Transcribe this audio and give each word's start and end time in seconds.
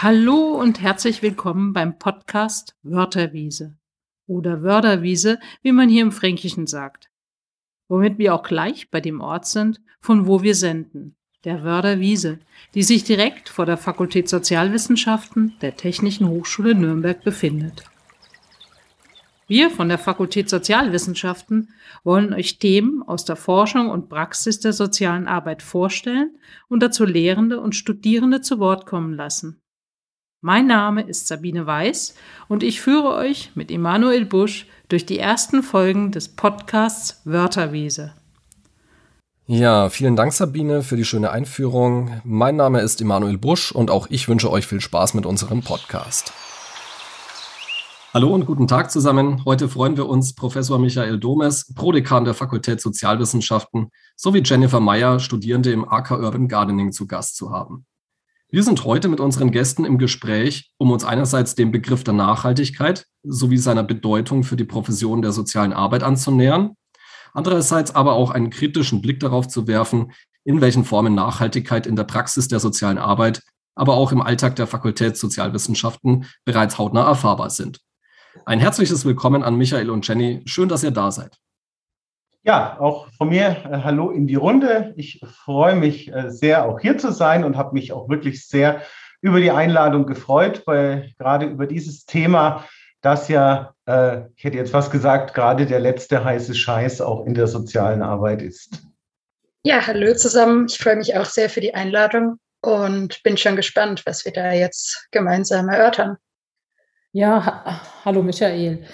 Hallo 0.00 0.54
und 0.54 0.80
herzlich 0.80 1.22
willkommen 1.22 1.72
beim 1.72 1.98
Podcast 1.98 2.76
Wörterwiese 2.84 3.76
oder 4.28 4.62
Wörderwiese, 4.62 5.40
wie 5.62 5.72
man 5.72 5.88
hier 5.88 6.02
im 6.02 6.12
Fränkischen 6.12 6.68
sagt. 6.68 7.10
Womit 7.88 8.16
wir 8.16 8.32
auch 8.32 8.44
gleich 8.44 8.92
bei 8.92 9.00
dem 9.00 9.20
Ort 9.20 9.46
sind, 9.46 9.80
von 10.00 10.28
wo 10.28 10.40
wir 10.40 10.54
senden, 10.54 11.16
der 11.42 11.64
Wörderwiese, 11.64 12.38
die 12.76 12.84
sich 12.84 13.02
direkt 13.02 13.48
vor 13.48 13.66
der 13.66 13.76
Fakultät 13.76 14.28
Sozialwissenschaften 14.28 15.54
der 15.62 15.76
Technischen 15.76 16.28
Hochschule 16.28 16.76
Nürnberg 16.76 17.24
befindet. 17.24 17.82
Wir 19.48 19.68
von 19.68 19.88
der 19.88 19.98
Fakultät 19.98 20.48
Sozialwissenschaften 20.48 21.70
wollen 22.04 22.32
euch 22.32 22.60
Themen 22.60 23.02
aus 23.02 23.24
der 23.24 23.34
Forschung 23.34 23.90
und 23.90 24.08
Praxis 24.08 24.60
der 24.60 24.74
sozialen 24.74 25.26
Arbeit 25.26 25.60
vorstellen 25.60 26.38
und 26.68 26.84
dazu 26.84 27.04
Lehrende 27.04 27.58
und 27.58 27.74
Studierende 27.74 28.42
zu 28.42 28.60
Wort 28.60 28.86
kommen 28.86 29.14
lassen. 29.14 29.60
Mein 30.40 30.68
Name 30.68 31.02
ist 31.02 31.26
Sabine 31.26 31.66
Weiß 31.66 32.14
und 32.46 32.62
ich 32.62 32.80
führe 32.80 33.12
euch 33.16 33.50
mit 33.56 33.72
Emanuel 33.72 34.24
Busch 34.24 34.68
durch 34.88 35.04
die 35.04 35.18
ersten 35.18 35.64
Folgen 35.64 36.12
des 36.12 36.28
Podcasts 36.28 37.22
Wörterwiese. 37.24 38.12
Ja, 39.48 39.90
vielen 39.90 40.14
Dank 40.14 40.32
Sabine 40.32 40.84
für 40.84 40.96
die 40.96 41.04
schöne 41.04 41.32
Einführung. 41.32 42.20
Mein 42.22 42.54
Name 42.54 42.82
ist 42.82 43.00
Emanuel 43.00 43.36
Busch 43.36 43.72
und 43.72 43.90
auch 43.90 44.06
ich 44.10 44.28
wünsche 44.28 44.48
euch 44.48 44.64
viel 44.64 44.80
Spaß 44.80 45.14
mit 45.14 45.26
unserem 45.26 45.62
Podcast. 45.62 46.32
Hallo 48.14 48.32
und 48.32 48.46
guten 48.46 48.68
Tag 48.68 48.92
zusammen. 48.92 49.44
Heute 49.44 49.68
freuen 49.68 49.96
wir 49.96 50.08
uns, 50.08 50.36
Professor 50.36 50.78
Michael 50.78 51.18
Domes, 51.18 51.74
Prodekan 51.74 52.24
der 52.24 52.34
Fakultät 52.34 52.80
Sozialwissenschaften, 52.80 53.90
sowie 54.14 54.42
Jennifer 54.44 54.78
Meyer, 54.78 55.18
Studierende 55.18 55.72
im 55.72 55.84
AK 55.88 56.12
Urban 56.12 56.46
Gardening, 56.46 56.92
zu 56.92 57.08
Gast 57.08 57.34
zu 57.34 57.50
haben. 57.50 57.86
Wir 58.50 58.62
sind 58.62 58.84
heute 58.84 59.08
mit 59.08 59.20
unseren 59.20 59.50
Gästen 59.50 59.84
im 59.84 59.98
Gespräch, 59.98 60.70
um 60.78 60.90
uns 60.90 61.04
einerseits 61.04 61.54
dem 61.54 61.70
Begriff 61.70 62.02
der 62.02 62.14
Nachhaltigkeit 62.14 63.04
sowie 63.22 63.58
seiner 63.58 63.82
Bedeutung 63.82 64.42
für 64.42 64.56
die 64.56 64.64
Profession 64.64 65.20
der 65.20 65.32
sozialen 65.32 65.74
Arbeit 65.74 66.02
anzunähern, 66.02 66.70
andererseits 67.34 67.94
aber 67.94 68.14
auch 68.14 68.30
einen 68.30 68.48
kritischen 68.48 69.02
Blick 69.02 69.20
darauf 69.20 69.48
zu 69.48 69.66
werfen, 69.66 70.12
in 70.44 70.62
welchen 70.62 70.86
Formen 70.86 71.14
Nachhaltigkeit 71.14 71.86
in 71.86 71.94
der 71.94 72.04
Praxis 72.04 72.48
der 72.48 72.58
sozialen 72.58 72.96
Arbeit, 72.96 73.42
aber 73.74 73.96
auch 73.96 74.12
im 74.12 74.22
Alltag 74.22 74.56
der 74.56 74.66
Fakultät 74.66 75.18
Sozialwissenschaften 75.18 76.24
bereits 76.46 76.78
hautnah 76.78 77.06
erfahrbar 77.06 77.50
sind. 77.50 77.80
Ein 78.46 78.60
herzliches 78.60 79.04
Willkommen 79.04 79.42
an 79.42 79.56
Michael 79.56 79.90
und 79.90 80.08
Jenny. 80.08 80.40
Schön, 80.46 80.70
dass 80.70 80.82
ihr 80.82 80.90
da 80.90 81.10
seid. 81.10 81.36
Ja, 82.42 82.78
auch 82.78 83.08
von 83.16 83.30
mir 83.30 83.48
äh, 83.48 83.80
Hallo 83.84 84.10
in 84.10 84.26
die 84.26 84.36
Runde. 84.36 84.94
Ich 84.96 85.20
freue 85.44 85.74
mich 85.74 86.12
äh, 86.12 86.30
sehr, 86.30 86.64
auch 86.64 86.80
hier 86.80 86.96
zu 86.96 87.12
sein 87.12 87.44
und 87.44 87.56
habe 87.56 87.74
mich 87.74 87.92
auch 87.92 88.08
wirklich 88.08 88.46
sehr 88.46 88.82
über 89.20 89.40
die 89.40 89.50
Einladung 89.50 90.06
gefreut, 90.06 90.62
weil 90.66 91.12
gerade 91.18 91.46
über 91.46 91.66
dieses 91.66 92.06
Thema, 92.06 92.64
das 93.00 93.28
ja, 93.28 93.74
äh, 93.86 94.22
ich 94.36 94.44
hätte 94.44 94.56
jetzt 94.56 94.70
fast 94.70 94.92
gesagt, 94.92 95.34
gerade 95.34 95.66
der 95.66 95.80
letzte 95.80 96.24
heiße 96.24 96.54
Scheiß 96.54 97.00
auch 97.00 97.26
in 97.26 97.34
der 97.34 97.48
sozialen 97.48 98.02
Arbeit 98.02 98.42
ist. 98.42 98.82
Ja, 99.64 99.86
hallo 99.86 100.14
zusammen. 100.14 100.66
Ich 100.68 100.78
freue 100.78 100.96
mich 100.96 101.16
auch 101.16 101.24
sehr 101.24 101.50
für 101.50 101.60
die 101.60 101.74
Einladung 101.74 102.38
und 102.60 103.22
bin 103.24 103.36
schon 103.36 103.56
gespannt, 103.56 104.04
was 104.06 104.24
wir 104.24 104.32
da 104.32 104.52
jetzt 104.52 105.08
gemeinsam 105.10 105.68
erörtern. 105.68 106.16
Ja, 107.12 107.44
ha 107.44 107.80
hallo 108.04 108.22
Michael. 108.22 108.86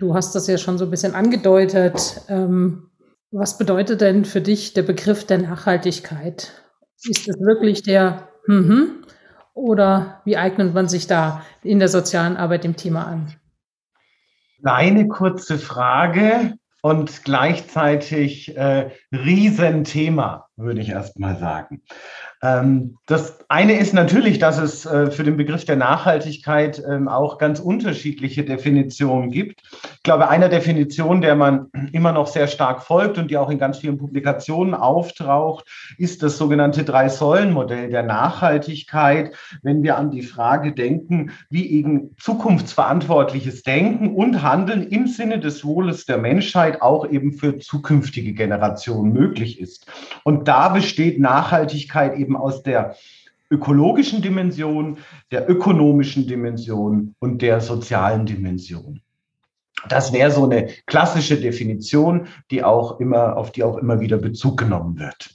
Du 0.00 0.14
hast 0.14 0.34
das 0.34 0.46
ja 0.46 0.56
schon 0.56 0.78
so 0.78 0.86
ein 0.86 0.90
bisschen 0.90 1.14
angedeutet. 1.14 2.22
Ähm, 2.28 2.88
was 3.30 3.58
bedeutet 3.58 4.00
denn 4.00 4.24
für 4.24 4.40
dich 4.40 4.72
der 4.72 4.82
Begriff 4.82 5.26
der 5.26 5.36
Nachhaltigkeit? 5.36 6.52
Ist 7.02 7.28
es 7.28 7.38
wirklich 7.38 7.82
der 7.82 8.28
mhm, 8.46 9.04
oder 9.52 10.22
wie 10.24 10.38
eignet 10.38 10.72
man 10.72 10.88
sich 10.88 11.06
da 11.06 11.42
in 11.62 11.80
der 11.80 11.88
sozialen 11.88 12.38
Arbeit 12.38 12.64
dem 12.64 12.76
Thema 12.76 13.06
an? 13.06 13.34
Eine 14.64 15.06
kurze 15.06 15.58
Frage 15.58 16.54
und 16.80 17.22
gleichzeitig 17.24 18.56
äh, 18.56 18.90
Riesenthema, 19.12 20.48
würde 20.56 20.80
ich 20.80 20.88
erst 20.88 21.18
mal 21.18 21.36
sagen. 21.36 21.82
Ähm, 22.42 22.96
das 23.06 23.38
eine 23.48 23.74
ist 23.78 23.92
natürlich, 23.92 24.38
dass 24.38 24.58
es 24.58 24.86
äh, 24.86 25.10
für 25.10 25.24
den 25.24 25.36
Begriff 25.36 25.64
der 25.64 25.76
Nachhaltigkeit 25.76 26.82
ähm, 26.88 27.08
auch 27.08 27.36
ganz 27.36 27.60
unterschiedliche 27.60 28.44
Definitionen 28.44 29.30
gibt. 29.30 29.62
Ich 29.96 30.02
glaube, 30.02 30.28
einer 30.28 30.48
Definition, 30.48 31.20
der 31.20 31.34
man 31.34 31.66
immer 31.92 32.12
noch 32.12 32.28
sehr 32.28 32.46
stark 32.46 32.82
folgt 32.82 33.18
und 33.18 33.30
die 33.30 33.36
auch 33.36 33.50
in 33.50 33.58
ganz 33.58 33.78
vielen 33.78 33.98
Publikationen 33.98 34.74
auftaucht, 34.74 35.66
ist 35.98 36.22
das 36.22 36.38
sogenannte 36.38 36.84
Drei-Säulen-Modell 36.84 37.90
der 37.90 38.04
Nachhaltigkeit. 38.04 39.34
Wenn 39.62 39.82
wir 39.82 39.98
an 39.98 40.10
die 40.10 40.22
Frage 40.22 40.72
denken, 40.72 41.32
wie 41.50 41.70
eben 41.70 42.14
zukunftsverantwortliches 42.18 43.62
Denken 43.64 44.14
und 44.14 44.42
Handeln 44.42 44.86
im 44.88 45.06
Sinne 45.06 45.40
des 45.40 45.64
Wohles 45.64 46.06
der 46.06 46.18
Menschheit 46.18 46.80
auch 46.80 47.06
eben 47.08 47.32
für 47.32 47.58
zukünftige 47.58 48.32
Generationen 48.32 49.12
möglich 49.12 49.60
ist. 49.60 49.86
Und 50.24 50.48
da 50.48 50.68
besteht 50.68 51.20
Nachhaltigkeit 51.20 52.16
eben 52.16 52.29
aus 52.36 52.62
der 52.62 52.96
ökologischen 53.50 54.22
Dimension, 54.22 54.98
der 55.30 55.50
ökonomischen 55.50 56.26
Dimension 56.26 57.14
und 57.18 57.42
der 57.42 57.60
sozialen 57.60 58.26
Dimension. 58.26 59.00
Das 59.88 60.12
wäre 60.12 60.30
so 60.30 60.44
eine 60.44 60.68
klassische 60.86 61.40
Definition, 61.40 62.28
die 62.50 62.62
auch 62.62 63.00
immer, 63.00 63.36
auf 63.36 63.50
die 63.50 63.64
auch 63.64 63.78
immer 63.78 64.00
wieder 64.00 64.18
Bezug 64.18 64.58
genommen 64.58 64.98
wird. 64.98 65.30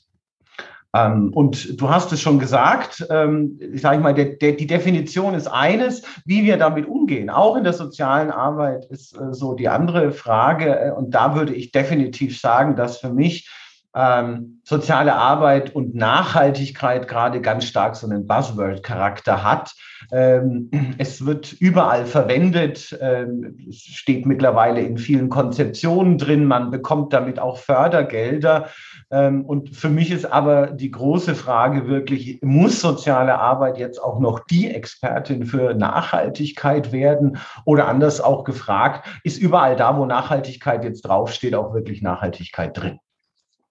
Ähm, 0.95 1.31
und 1.33 1.81
du 1.81 1.89
hast 1.89 2.11
es 2.13 2.21
schon 2.21 2.39
gesagt, 2.39 3.05
ähm, 3.09 3.59
ich 3.59 3.81
sage 3.81 3.99
mal, 3.99 4.13
die 4.13 4.67
Definition 4.67 5.33
ist 5.33 5.47
eines, 5.47 6.03
wie 6.25 6.45
wir 6.45 6.57
damit 6.57 6.87
umgehen. 6.87 7.29
Auch 7.29 7.57
in 7.57 7.63
der 7.63 7.73
sozialen 7.73 8.31
Arbeit 8.31 8.85
ist 8.85 9.13
äh, 9.17 9.33
so 9.33 9.55
die 9.55 9.67
andere 9.67 10.11
Frage. 10.11 10.79
Äh, 10.79 10.91
und 10.91 11.11
da 11.11 11.35
würde 11.35 11.53
ich 11.53 11.71
definitiv 11.71 12.39
sagen, 12.39 12.77
dass 12.77 12.99
für 12.99 13.11
mich 13.11 13.49
ähm, 13.95 14.59
soziale 14.63 15.15
Arbeit 15.15 15.73
und 15.73 15.95
Nachhaltigkeit 15.95 17.07
gerade 17.07 17.39
ganz 17.39 17.65
stark 17.65 17.95
so 17.95 18.07
einen 18.07 18.27
Buzzword-Charakter 18.27 19.43
hat. 19.43 19.73
Ähm, 20.11 20.69
es 20.97 21.25
wird 21.25 21.53
überall 21.53 22.05
verwendet, 22.05 22.97
ähm, 22.99 23.57
steht 23.71 24.25
mittlerweile 24.25 24.81
in 24.81 24.97
vielen 24.97 25.29
Konzeptionen 25.29 26.17
drin, 26.17 26.45
man 26.45 26.71
bekommt 26.71 27.13
damit 27.13 27.39
auch 27.39 27.57
Fördergelder. 27.57 28.67
Ähm, 29.11 29.45
und 29.45 29.75
für 29.75 29.89
mich 29.89 30.11
ist 30.11 30.25
aber 30.25 30.67
die 30.67 30.91
große 30.91 31.35
Frage 31.35 31.87
wirklich, 31.87 32.39
muss 32.41 32.81
soziale 32.81 33.39
Arbeit 33.39 33.77
jetzt 33.77 33.99
auch 33.99 34.19
noch 34.19 34.41
die 34.41 34.69
Expertin 34.69 35.45
für 35.45 35.73
Nachhaltigkeit 35.73 36.91
werden? 36.91 37.37
Oder 37.63 37.87
anders 37.87 38.19
auch 38.19 38.43
gefragt, 38.43 39.07
ist 39.23 39.37
überall 39.37 39.75
da, 39.75 39.97
wo 39.97 40.05
Nachhaltigkeit 40.05 40.83
jetzt 40.83 41.03
draufsteht, 41.03 41.55
auch 41.55 41.73
wirklich 41.73 42.01
Nachhaltigkeit 42.01 42.75
drin? 42.75 42.99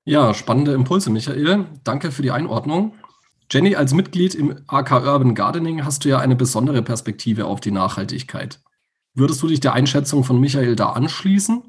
Ja, 0.06 0.34
spannende 0.34 0.74
Impulse, 0.74 1.08
Michael. 1.08 1.64
Danke 1.82 2.10
für 2.10 2.20
die 2.20 2.30
Einordnung. 2.30 2.92
Jenny, 3.50 3.74
als 3.74 3.94
Mitglied 3.94 4.34
im 4.34 4.60
AK 4.66 4.90
Urban 4.90 5.34
Gardening 5.34 5.84
hast 5.84 6.04
du 6.04 6.10
ja 6.10 6.18
eine 6.18 6.36
besondere 6.36 6.82
Perspektive 6.82 7.46
auf 7.46 7.60
die 7.60 7.70
Nachhaltigkeit. 7.70 8.60
Würdest 9.14 9.42
du 9.42 9.48
dich 9.48 9.60
der 9.60 9.72
Einschätzung 9.72 10.22
von 10.22 10.38
Michael 10.38 10.76
da 10.76 10.90
anschließen? 10.90 11.62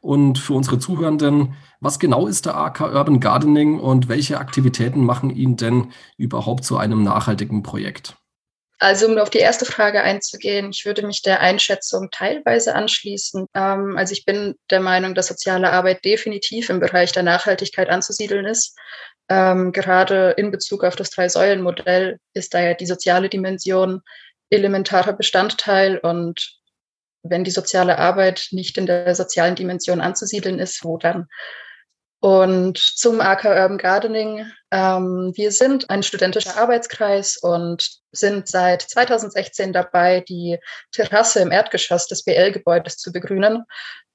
Und 0.00 0.38
für 0.38 0.54
unsere 0.54 0.78
Zuhörenden, 0.78 1.54
was 1.80 1.98
genau 1.98 2.28
ist 2.28 2.46
der 2.46 2.56
AK 2.56 2.80
Urban 2.80 3.18
Gardening 3.18 3.80
und 3.80 4.08
welche 4.08 4.38
Aktivitäten 4.38 5.04
machen 5.04 5.30
ihn 5.30 5.56
denn 5.56 5.92
überhaupt 6.16 6.64
zu 6.64 6.76
einem 6.76 7.02
nachhaltigen 7.02 7.64
Projekt? 7.64 8.16
Also 8.82 9.06
um 9.06 9.16
auf 9.18 9.30
die 9.30 9.38
erste 9.38 9.64
Frage 9.64 10.02
einzugehen, 10.02 10.70
ich 10.70 10.84
würde 10.84 11.06
mich 11.06 11.22
der 11.22 11.38
Einschätzung 11.40 12.10
teilweise 12.10 12.74
anschließen. 12.74 13.46
Ähm, 13.54 13.96
also 13.96 14.12
ich 14.12 14.24
bin 14.24 14.56
der 14.70 14.80
Meinung, 14.80 15.14
dass 15.14 15.28
soziale 15.28 15.70
Arbeit 15.70 16.04
definitiv 16.04 16.68
im 16.68 16.80
Bereich 16.80 17.12
der 17.12 17.22
Nachhaltigkeit 17.22 17.88
anzusiedeln 17.88 18.44
ist. 18.44 18.76
Ähm, 19.28 19.70
gerade 19.70 20.34
in 20.36 20.50
Bezug 20.50 20.82
auf 20.82 20.96
das 20.96 21.10
Drei-Säulen-Modell 21.10 22.18
ist 22.34 22.54
da 22.54 22.60
ja 22.60 22.74
die 22.74 22.86
soziale 22.86 23.28
Dimension 23.28 24.00
elementarer 24.50 25.12
Bestandteil 25.12 25.98
und 25.98 26.58
wenn 27.22 27.44
die 27.44 27.52
soziale 27.52 27.98
Arbeit 27.98 28.48
nicht 28.50 28.76
in 28.78 28.86
der 28.86 29.14
sozialen 29.14 29.54
Dimension 29.54 30.00
anzusiedeln 30.00 30.58
ist, 30.58 30.82
wo 30.82 30.98
dann? 30.98 31.28
Und 32.22 32.78
zum 32.78 33.20
AK 33.20 33.46
Urban 33.46 33.78
Gardening. 33.78 34.46
Ähm, 34.70 35.32
wir 35.34 35.50
sind 35.50 35.90
ein 35.90 36.04
studentischer 36.04 36.56
Arbeitskreis 36.56 37.36
und 37.36 37.98
sind 38.12 38.46
seit 38.46 38.82
2016 38.82 39.72
dabei, 39.72 40.20
die 40.20 40.60
Terrasse 40.92 41.40
im 41.40 41.50
Erdgeschoss 41.50 42.06
des 42.06 42.22
BL-Gebäudes 42.22 42.98
zu 42.98 43.10
begrünen, 43.10 43.64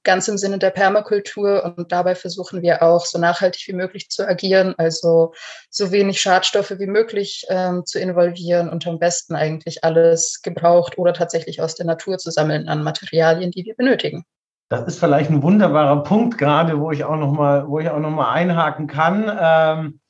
ganz 0.04 0.26
im 0.26 0.38
Sinne 0.38 0.58
der 0.58 0.70
Permakultur. 0.70 1.62
Und 1.76 1.92
dabei 1.92 2.14
versuchen 2.14 2.62
wir 2.62 2.82
auch 2.82 3.04
so 3.04 3.18
nachhaltig 3.18 3.68
wie 3.68 3.74
möglich 3.74 4.08
zu 4.08 4.26
agieren, 4.26 4.74
also 4.78 5.34
so 5.68 5.92
wenig 5.92 6.18
Schadstoffe 6.18 6.78
wie 6.78 6.86
möglich 6.86 7.44
ähm, 7.50 7.84
zu 7.84 8.00
involvieren 8.00 8.70
und 8.70 8.86
am 8.86 8.98
besten 8.98 9.34
eigentlich 9.34 9.84
alles 9.84 10.40
gebraucht 10.42 10.96
oder 10.96 11.12
tatsächlich 11.12 11.60
aus 11.60 11.74
der 11.74 11.84
Natur 11.84 12.16
zu 12.16 12.30
sammeln 12.30 12.70
an 12.70 12.82
Materialien, 12.82 13.50
die 13.50 13.66
wir 13.66 13.74
benötigen. 13.74 14.24
Das 14.68 14.86
ist 14.86 15.00
vielleicht 15.00 15.30
ein 15.30 15.42
wunderbarer 15.42 16.02
Punkt 16.02 16.36
gerade, 16.36 16.78
wo 16.78 16.90
ich 16.90 17.04
auch 17.04 17.16
noch 17.16 17.32
mal, 17.32 17.66
wo 17.68 17.78
ich 17.80 17.88
auch 17.88 18.00
noch 18.00 18.10
mal 18.10 18.30
einhaken 18.32 18.86
kann. 18.86 19.30
Ähm, 19.40 20.00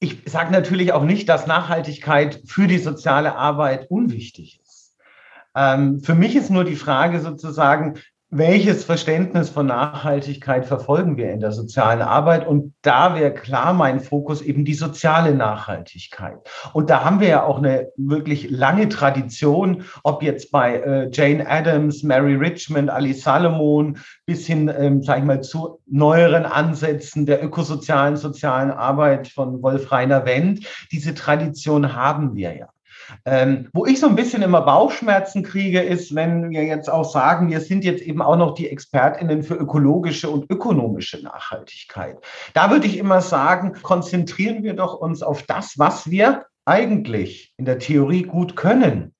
ich 0.00 0.22
sage 0.26 0.52
natürlich 0.52 0.92
auch 0.92 1.04
nicht, 1.04 1.28
dass 1.28 1.46
Nachhaltigkeit 1.46 2.42
für 2.46 2.66
die 2.66 2.78
soziale 2.78 3.36
Arbeit 3.36 3.90
unwichtig 3.90 4.60
ist. 4.62 4.96
Ähm, 5.56 6.00
für 6.00 6.14
mich 6.14 6.36
ist 6.36 6.50
nur 6.50 6.64
die 6.64 6.76
Frage 6.76 7.20
sozusagen, 7.20 7.98
welches 8.30 8.84
Verständnis 8.84 9.48
von 9.48 9.66
Nachhaltigkeit 9.66 10.66
verfolgen 10.66 11.16
wir 11.16 11.32
in 11.32 11.40
der 11.40 11.52
sozialen 11.52 12.02
Arbeit? 12.02 12.46
Und 12.46 12.74
da 12.82 13.14
wäre 13.14 13.32
klar 13.32 13.72
mein 13.72 14.00
Fokus 14.00 14.42
eben 14.42 14.66
die 14.66 14.74
soziale 14.74 15.34
Nachhaltigkeit. 15.34 16.36
Und 16.74 16.90
da 16.90 17.04
haben 17.04 17.20
wir 17.20 17.28
ja 17.28 17.44
auch 17.44 17.56
eine 17.56 17.88
wirklich 17.96 18.50
lange 18.50 18.90
Tradition, 18.90 19.84
ob 20.04 20.22
jetzt 20.22 20.50
bei 20.50 20.76
äh, 20.76 21.10
Jane 21.10 21.48
Addams, 21.48 22.02
Mary 22.02 22.34
Richmond, 22.34 22.90
Ali 22.90 23.14
Salomon 23.14 23.96
bis 24.26 24.46
hin, 24.46 24.70
ähm, 24.76 25.02
sage 25.02 25.20
ich 25.20 25.26
mal, 25.26 25.40
zu 25.40 25.80
neueren 25.86 26.44
Ansätzen 26.44 27.24
der 27.24 27.42
ökosozialen 27.42 28.18
sozialen 28.18 28.70
Arbeit 28.70 29.28
von 29.28 29.62
Wolf 29.62 29.90
Rainer 29.90 30.26
Wendt. 30.26 30.66
Diese 30.92 31.14
Tradition 31.14 31.94
haben 31.94 32.34
wir 32.34 32.54
ja. 32.54 32.68
Ähm, 33.24 33.68
wo 33.72 33.86
ich 33.86 34.00
so 34.00 34.08
ein 34.08 34.16
bisschen 34.16 34.42
immer 34.42 34.62
Bauchschmerzen 34.62 35.42
kriege, 35.42 35.80
ist, 35.80 36.14
wenn 36.14 36.50
wir 36.50 36.64
jetzt 36.64 36.90
auch 36.90 37.10
sagen, 37.10 37.50
wir 37.50 37.60
sind 37.60 37.84
jetzt 37.84 38.02
eben 38.02 38.22
auch 38.22 38.36
noch 38.36 38.54
die 38.54 38.68
ExpertInnen 38.68 39.42
für 39.42 39.54
ökologische 39.54 40.28
und 40.28 40.50
ökonomische 40.50 41.22
Nachhaltigkeit. 41.22 42.18
Da 42.54 42.70
würde 42.70 42.86
ich 42.86 42.98
immer 42.98 43.20
sagen, 43.20 43.74
konzentrieren 43.82 44.62
wir 44.62 44.74
doch 44.74 44.94
uns 44.94 45.22
auf 45.22 45.42
das, 45.42 45.78
was 45.78 46.10
wir 46.10 46.46
eigentlich 46.64 47.54
in 47.56 47.64
der 47.64 47.78
Theorie 47.78 48.22
gut 48.22 48.56
können. 48.56 49.14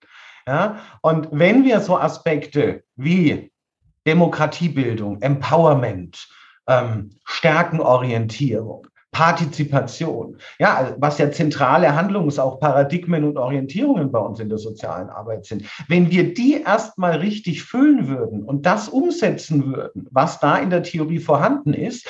Ja? 0.46 0.80
Und 1.02 1.28
wenn 1.32 1.64
wir 1.64 1.80
so 1.80 1.98
Aspekte 1.98 2.84
wie 2.96 3.50
Demokratiebildung, 4.06 5.20
Empowerment, 5.22 6.28
ähm, 6.66 7.10
Stärkenorientierung, 7.24 8.86
Partizipation. 9.10 10.36
Ja, 10.58 10.74
also 10.74 10.94
was 10.98 11.18
ja 11.18 11.30
zentrale 11.30 11.94
Handlungs-, 11.94 12.38
auch 12.38 12.60
Paradigmen 12.60 13.24
und 13.24 13.36
Orientierungen 13.38 14.12
bei 14.12 14.18
uns 14.18 14.38
in 14.38 14.48
der 14.48 14.58
sozialen 14.58 15.08
Arbeit 15.08 15.46
sind. 15.46 15.64
Wenn 15.88 16.10
wir 16.10 16.34
die 16.34 16.62
erstmal 16.62 17.16
richtig 17.16 17.62
füllen 17.62 18.08
würden 18.08 18.44
und 18.44 18.66
das 18.66 18.88
umsetzen 18.88 19.74
würden, 19.74 20.06
was 20.10 20.40
da 20.40 20.58
in 20.58 20.70
der 20.70 20.82
Theorie 20.82 21.20
vorhanden 21.20 21.72
ist, 21.72 22.06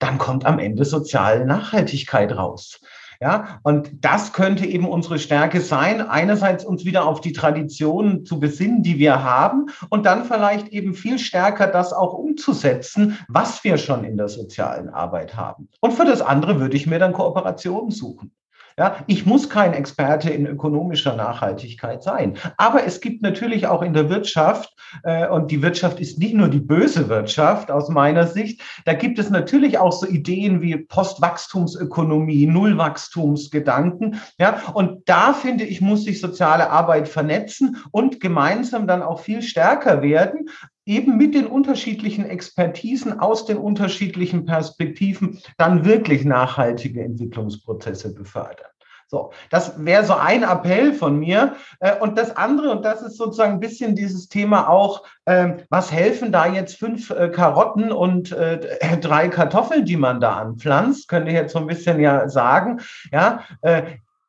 dann 0.00 0.18
kommt 0.18 0.44
am 0.44 0.58
Ende 0.58 0.84
soziale 0.84 1.46
Nachhaltigkeit 1.46 2.36
raus. 2.36 2.80
Ja, 3.22 3.60
und 3.64 4.02
das 4.02 4.32
könnte 4.32 4.64
eben 4.64 4.88
unsere 4.88 5.18
Stärke 5.18 5.60
sein, 5.60 6.00
einerseits 6.00 6.64
uns 6.64 6.86
wieder 6.86 7.04
auf 7.04 7.20
die 7.20 7.32
Traditionen 7.32 8.24
zu 8.24 8.40
besinnen, 8.40 8.82
die 8.82 8.98
wir 8.98 9.22
haben, 9.22 9.66
und 9.90 10.06
dann 10.06 10.24
vielleicht 10.24 10.68
eben 10.68 10.94
viel 10.94 11.18
stärker 11.18 11.66
das 11.66 11.92
auch 11.92 12.14
umzusetzen, 12.14 13.18
was 13.28 13.62
wir 13.62 13.76
schon 13.76 14.04
in 14.04 14.16
der 14.16 14.28
sozialen 14.28 14.88
Arbeit 14.88 15.36
haben. 15.36 15.68
Und 15.80 15.92
für 15.92 16.06
das 16.06 16.22
andere 16.22 16.60
würde 16.60 16.78
ich 16.78 16.86
mir 16.86 16.98
dann 16.98 17.12
Kooperationen 17.12 17.90
suchen. 17.90 18.32
Ja, 18.80 18.96
ich 19.06 19.26
muss 19.26 19.50
kein 19.50 19.74
Experte 19.74 20.30
in 20.30 20.46
ökonomischer 20.46 21.14
Nachhaltigkeit 21.14 22.02
sein. 22.02 22.38
Aber 22.56 22.86
es 22.86 23.02
gibt 23.02 23.20
natürlich 23.20 23.66
auch 23.66 23.82
in 23.82 23.92
der 23.92 24.08
Wirtschaft, 24.08 24.74
äh, 25.02 25.28
und 25.28 25.50
die 25.50 25.60
Wirtschaft 25.60 26.00
ist 26.00 26.18
nicht 26.18 26.32
nur 26.32 26.48
die 26.48 26.60
böse 26.60 27.10
Wirtschaft 27.10 27.70
aus 27.70 27.90
meiner 27.90 28.26
Sicht, 28.26 28.62
da 28.86 28.94
gibt 28.94 29.18
es 29.18 29.28
natürlich 29.28 29.76
auch 29.76 29.92
so 29.92 30.06
Ideen 30.06 30.62
wie 30.62 30.78
Postwachstumsökonomie, 30.78 32.46
Nullwachstumsgedanken. 32.46 34.18
Ja, 34.38 34.62
und 34.72 35.06
da 35.06 35.34
finde 35.34 35.64
ich, 35.64 35.82
muss 35.82 36.04
sich 36.04 36.18
soziale 36.18 36.70
Arbeit 36.70 37.06
vernetzen 37.06 37.76
und 37.90 38.18
gemeinsam 38.18 38.86
dann 38.86 39.02
auch 39.02 39.20
viel 39.20 39.42
stärker 39.42 40.00
werden, 40.00 40.48
eben 40.86 41.18
mit 41.18 41.34
den 41.34 41.46
unterschiedlichen 41.46 42.24
Expertisen 42.24 43.20
aus 43.20 43.44
den 43.44 43.58
unterschiedlichen 43.58 44.46
Perspektiven 44.46 45.38
dann 45.58 45.84
wirklich 45.84 46.24
nachhaltige 46.24 47.02
Entwicklungsprozesse 47.04 48.14
befördern. 48.14 48.69
So, 49.10 49.32
das 49.50 49.84
wäre 49.84 50.04
so 50.04 50.14
ein 50.14 50.44
Appell 50.44 50.94
von 50.94 51.18
mir. 51.18 51.56
Äh, 51.80 51.96
und 51.98 52.16
das 52.16 52.36
andere, 52.36 52.70
und 52.70 52.84
das 52.84 53.02
ist 53.02 53.16
sozusagen 53.16 53.54
ein 53.54 53.60
bisschen 53.60 53.96
dieses 53.96 54.28
Thema 54.28 54.68
auch, 54.68 55.02
ähm, 55.26 55.62
was 55.68 55.90
helfen 55.90 56.30
da 56.30 56.46
jetzt 56.46 56.76
fünf 56.76 57.10
äh, 57.10 57.28
Karotten 57.28 57.90
und 57.90 58.30
äh, 58.30 58.60
drei 59.00 59.28
Kartoffeln, 59.28 59.84
die 59.84 59.96
man 59.96 60.20
da 60.20 60.34
anpflanzt, 60.36 61.08
könnte 61.08 61.30
ich 61.30 61.36
jetzt 61.36 61.54
so 61.54 61.58
ein 61.58 61.66
bisschen 61.66 61.98
ja 61.98 62.28
sagen. 62.28 62.80
Ja, 63.10 63.40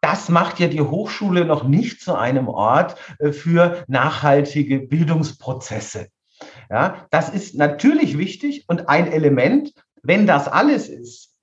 das 0.02 0.30
macht 0.30 0.60
ja 0.60 0.68
die 0.68 0.82
Hochschule 0.82 1.46
noch 1.46 1.64
nicht 1.64 2.02
zu 2.02 2.16
einem 2.16 2.48
Ort 2.48 2.96
für 3.32 3.84
nachhaltige 3.88 4.80
Bildungsprozesse. 4.80 6.08
Ja, 6.70 7.06
das 7.12 7.30
ist 7.30 7.56
natürlich 7.56 8.18
wichtig 8.18 8.66
und 8.68 8.90
ein 8.90 9.12
Element, 9.12 9.74
wenn 10.02 10.26
das 10.26 10.48
alles 10.48 10.90
ist 10.90 11.36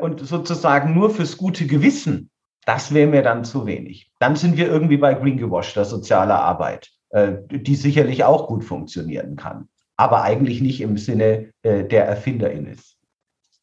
und 0.00 0.20
sozusagen 0.20 0.94
nur 0.94 1.10
fürs 1.10 1.36
gute 1.36 1.66
Gewissen, 1.66 2.30
das 2.66 2.94
wäre 2.94 3.08
mir 3.08 3.22
dann 3.22 3.44
zu 3.44 3.66
wenig. 3.66 4.10
Dann 4.18 4.36
sind 4.36 4.56
wir 4.56 4.68
irgendwie 4.68 4.96
bei 4.96 5.14
Greengewash, 5.14 5.74
der 5.74 5.84
soziale 5.84 6.34
Arbeit, 6.34 6.90
äh, 7.10 7.32
die 7.50 7.76
sicherlich 7.76 8.24
auch 8.24 8.46
gut 8.46 8.64
funktionieren 8.64 9.36
kann, 9.36 9.68
aber 9.96 10.22
eigentlich 10.22 10.60
nicht 10.60 10.80
im 10.80 10.96
Sinne 10.96 11.50
äh, 11.62 11.84
der 11.84 12.06
Erfinderin 12.06 12.66
ist. 12.66 12.96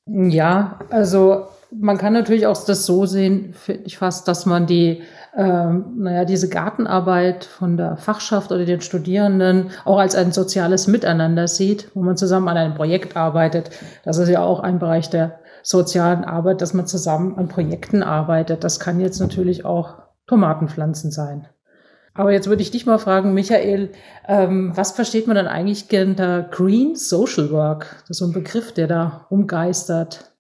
Ja, 0.07 0.80
also 0.89 1.48
man 1.71 1.98
kann 1.98 2.13
natürlich 2.13 2.48
auch 2.48 2.65
das 2.65 2.86
so 2.86 3.06
sehen, 3.06 3.53
finde 3.53 3.83
ich 3.86 3.98
fast, 3.98 4.27
dass 4.27 4.45
man 4.45 4.68
die 4.68 5.04
ähm, 5.36 5.94
naja, 5.97 6.25
diese 6.25 6.50
Gartenarbeit 6.50 7.45
von 7.45 7.77
der 7.77 7.95
Fachschaft 7.95 8.51
oder 8.51 8.65
den 8.65 8.81
Studierenden 8.81 9.71
auch 9.86 9.97
als 9.97 10.13
ein 10.13 10.33
soziales 10.33 10.88
Miteinander 10.88 11.47
sieht, 11.47 11.89
wo 11.94 12.01
man 12.01 12.18
zusammen 12.18 12.50
an 12.50 12.57
einem 12.57 12.75
Projekt 12.75 13.15
arbeitet. 13.15 13.71
Das 14.04 14.18
ist 14.18 14.27
ja 14.27 14.42
auch 14.42 14.59
ein 14.59 14.80
Bereich 14.80 15.09
der 15.09 15.39
sozialen 15.63 16.23
Arbeit, 16.23 16.61
dass 16.61 16.73
man 16.73 16.87
zusammen 16.87 17.37
an 17.37 17.47
Projekten 17.47 18.03
arbeitet. 18.03 18.63
Das 18.63 18.79
kann 18.79 18.99
jetzt 18.99 19.19
natürlich 19.19 19.65
auch 19.65 19.99
Tomatenpflanzen 20.27 21.11
sein. 21.11 21.47
Aber 22.13 22.33
jetzt 22.33 22.47
würde 22.47 22.61
ich 22.61 22.71
dich 22.71 22.85
mal 22.85 22.99
fragen, 22.99 23.33
Michael, 23.33 23.91
ähm, 24.27 24.71
was 24.75 24.91
versteht 24.91 25.27
man 25.27 25.35
dann 25.35 25.47
eigentlich 25.47 25.85
unter 25.91 26.43
Green 26.43 26.95
Social 26.95 27.51
Work? 27.51 27.95
Das 28.01 28.11
ist 28.11 28.17
so 28.17 28.25
ein 28.25 28.33
Begriff, 28.33 28.73
der 28.73 28.87
da 28.87 29.27
umgeistert. 29.29 30.31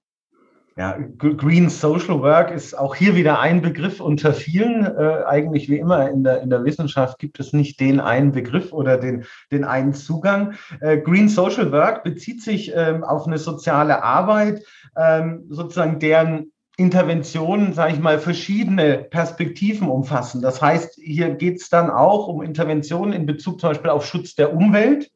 Ja, 0.77 0.97
Green 1.17 1.69
Social 1.69 2.21
Work 2.21 2.49
ist 2.49 2.77
auch 2.77 2.95
hier 2.95 3.13
wieder 3.13 3.41
ein 3.41 3.61
Begriff 3.61 3.99
unter 3.99 4.33
vielen. 4.33 4.85
Äh, 4.85 5.23
eigentlich 5.27 5.69
wie 5.69 5.77
immer 5.77 6.09
in 6.09 6.23
der, 6.23 6.41
in 6.41 6.49
der 6.49 6.63
Wissenschaft 6.63 7.19
gibt 7.19 7.41
es 7.41 7.51
nicht 7.51 7.79
den 7.81 7.99
einen 7.99 8.31
Begriff 8.31 8.71
oder 8.71 8.97
den, 8.97 9.25
den 9.51 9.65
einen 9.65 9.93
Zugang. 9.93 10.53
Äh, 10.79 10.97
Green 10.97 11.27
Social 11.27 11.73
Work 11.73 12.03
bezieht 12.05 12.41
sich 12.41 12.71
ähm, 12.73 13.03
auf 13.03 13.27
eine 13.27 13.37
soziale 13.37 14.01
Arbeit, 14.01 14.63
ähm, 14.97 15.45
sozusagen 15.49 15.99
deren 15.99 16.51
Interventionen, 16.77 17.73
sage 17.73 17.93
ich 17.93 17.99
mal, 17.99 18.19
verschiedene 18.19 18.99
Perspektiven 19.09 19.87
umfassen. 19.87 20.41
Das 20.41 20.61
heißt, 20.61 20.95
hier 20.95 21.35
geht 21.35 21.61
es 21.61 21.69
dann 21.69 21.89
auch 21.89 22.27
um 22.27 22.41
Interventionen 22.41 23.13
in 23.13 23.25
Bezug 23.25 23.59
zum 23.59 23.69
Beispiel 23.69 23.91
auf 23.91 24.05
Schutz 24.05 24.35
der 24.35 24.53
Umwelt 24.53 25.11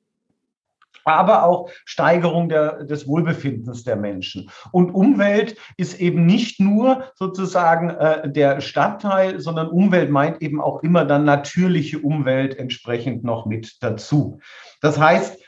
aber 1.05 1.43
auch 1.43 1.69
Steigerung 1.85 2.49
der, 2.49 2.83
des 2.83 3.07
Wohlbefindens 3.07 3.83
der 3.83 3.95
Menschen. 3.95 4.49
Und 4.71 4.89
Umwelt 4.91 5.55
ist 5.77 5.99
eben 6.01 6.25
nicht 6.25 6.59
nur 6.59 7.05
sozusagen 7.15 7.91
äh, 7.91 8.29
der 8.29 8.59
Stadtteil, 8.59 9.39
sondern 9.39 9.69
Umwelt 9.69 10.09
meint 10.09 10.41
eben 10.41 10.59
auch 10.59 10.83
immer 10.83 11.05
dann 11.05 11.23
natürliche 11.23 11.99
Umwelt 11.99 12.57
entsprechend 12.57 13.23
noch 13.23 13.45
mit 13.45 13.77
dazu. 13.81 14.39
Das 14.81 14.99
heißt, 14.99 15.39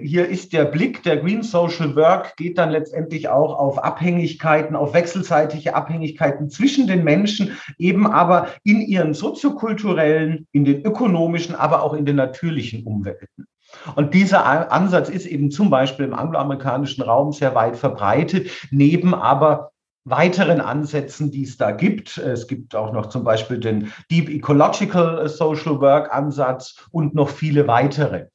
hier 0.00 0.28
ist 0.28 0.52
der 0.52 0.64
Blick 0.64 1.04
der 1.04 1.18
Green 1.18 1.44
Social 1.44 1.94
Work 1.94 2.36
geht 2.36 2.58
dann 2.58 2.70
letztendlich 2.70 3.28
auch 3.28 3.56
auf 3.56 3.78
Abhängigkeiten, 3.78 4.74
auf 4.74 4.92
wechselseitige 4.92 5.74
Abhängigkeiten 5.74 6.50
zwischen 6.50 6.88
den 6.88 7.04
Menschen, 7.04 7.56
eben 7.78 8.08
aber 8.08 8.48
in 8.64 8.80
ihren 8.80 9.14
soziokulturellen, 9.14 10.48
in 10.50 10.64
den 10.64 10.84
ökonomischen, 10.84 11.54
aber 11.54 11.82
auch 11.84 11.94
in 11.94 12.04
den 12.04 12.16
natürlichen 12.16 12.84
Umwelten. 12.84 13.46
Und 13.94 14.14
dieser 14.14 14.44
Ansatz 14.72 15.08
ist 15.08 15.26
eben 15.26 15.50
zum 15.50 15.70
Beispiel 15.70 16.06
im 16.06 16.14
angloamerikanischen 16.14 17.02
Raum 17.04 17.32
sehr 17.32 17.54
weit 17.54 17.76
verbreitet, 17.76 18.50
neben 18.70 19.14
aber 19.14 19.70
weiteren 20.04 20.60
Ansätzen, 20.60 21.30
die 21.30 21.44
es 21.44 21.56
da 21.56 21.70
gibt. 21.70 22.18
Es 22.18 22.48
gibt 22.48 22.74
auch 22.74 22.92
noch 22.92 23.06
zum 23.06 23.22
Beispiel 23.22 23.58
den 23.58 23.92
Deep 24.10 24.28
Ecological 24.28 25.28
Social 25.28 25.80
Work 25.80 26.12
Ansatz 26.12 26.84
und 26.90 27.14
noch 27.14 27.28
viele 27.28 27.68
weitere. 27.68 28.26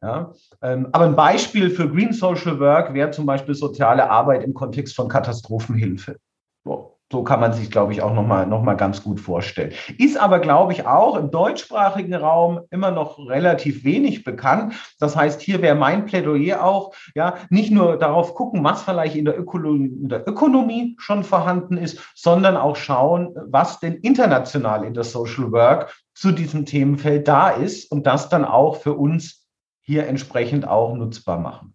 Ja, 0.00 0.32
ähm, 0.62 0.88
aber 0.92 1.06
ein 1.06 1.16
Beispiel 1.16 1.70
für 1.70 1.88
Green 1.90 2.12
Social 2.12 2.60
Work 2.60 2.94
wäre 2.94 3.10
zum 3.10 3.26
Beispiel 3.26 3.54
soziale 3.54 4.08
Arbeit 4.08 4.44
im 4.44 4.54
Kontext 4.54 4.94
von 4.94 5.08
Katastrophenhilfe. 5.08 6.16
So. 6.64 6.98
So 7.10 7.22
kann 7.22 7.40
man 7.40 7.54
sich, 7.54 7.70
glaube 7.70 7.92
ich, 7.92 8.02
auch 8.02 8.12
nochmal 8.12 8.46
noch 8.46 8.62
mal 8.62 8.74
ganz 8.74 9.02
gut 9.02 9.18
vorstellen. 9.18 9.72
Ist 9.96 10.20
aber, 10.20 10.40
glaube 10.40 10.74
ich, 10.74 10.86
auch 10.86 11.16
im 11.16 11.30
deutschsprachigen 11.30 12.14
Raum 12.14 12.60
immer 12.68 12.90
noch 12.90 13.18
relativ 13.18 13.82
wenig 13.82 14.24
bekannt. 14.24 14.74
Das 15.00 15.16
heißt, 15.16 15.40
hier 15.40 15.62
wäre 15.62 15.74
mein 15.74 16.04
Plädoyer 16.04 16.62
auch, 16.62 16.92
ja, 17.14 17.36
nicht 17.48 17.72
nur 17.72 17.96
darauf 17.96 18.34
gucken, 18.34 18.62
was 18.62 18.82
vielleicht 18.82 19.16
in 19.16 19.24
der, 19.24 19.36
in 19.36 20.08
der 20.10 20.28
Ökonomie 20.28 20.96
schon 20.98 21.24
vorhanden 21.24 21.78
ist, 21.78 21.98
sondern 22.14 22.58
auch 22.58 22.76
schauen, 22.76 23.34
was 23.46 23.80
denn 23.80 23.94
international 23.94 24.84
in 24.84 24.92
der 24.92 25.04
Social 25.04 25.50
Work 25.50 25.94
zu 26.14 26.30
diesem 26.30 26.66
Themenfeld 26.66 27.26
da 27.26 27.48
ist 27.48 27.90
und 27.90 28.06
das 28.06 28.28
dann 28.28 28.44
auch 28.44 28.76
für 28.76 28.92
uns 28.92 29.47
hier 29.88 30.06
entsprechend 30.06 30.68
auch 30.68 30.94
nutzbar 30.94 31.40
machen. 31.40 31.72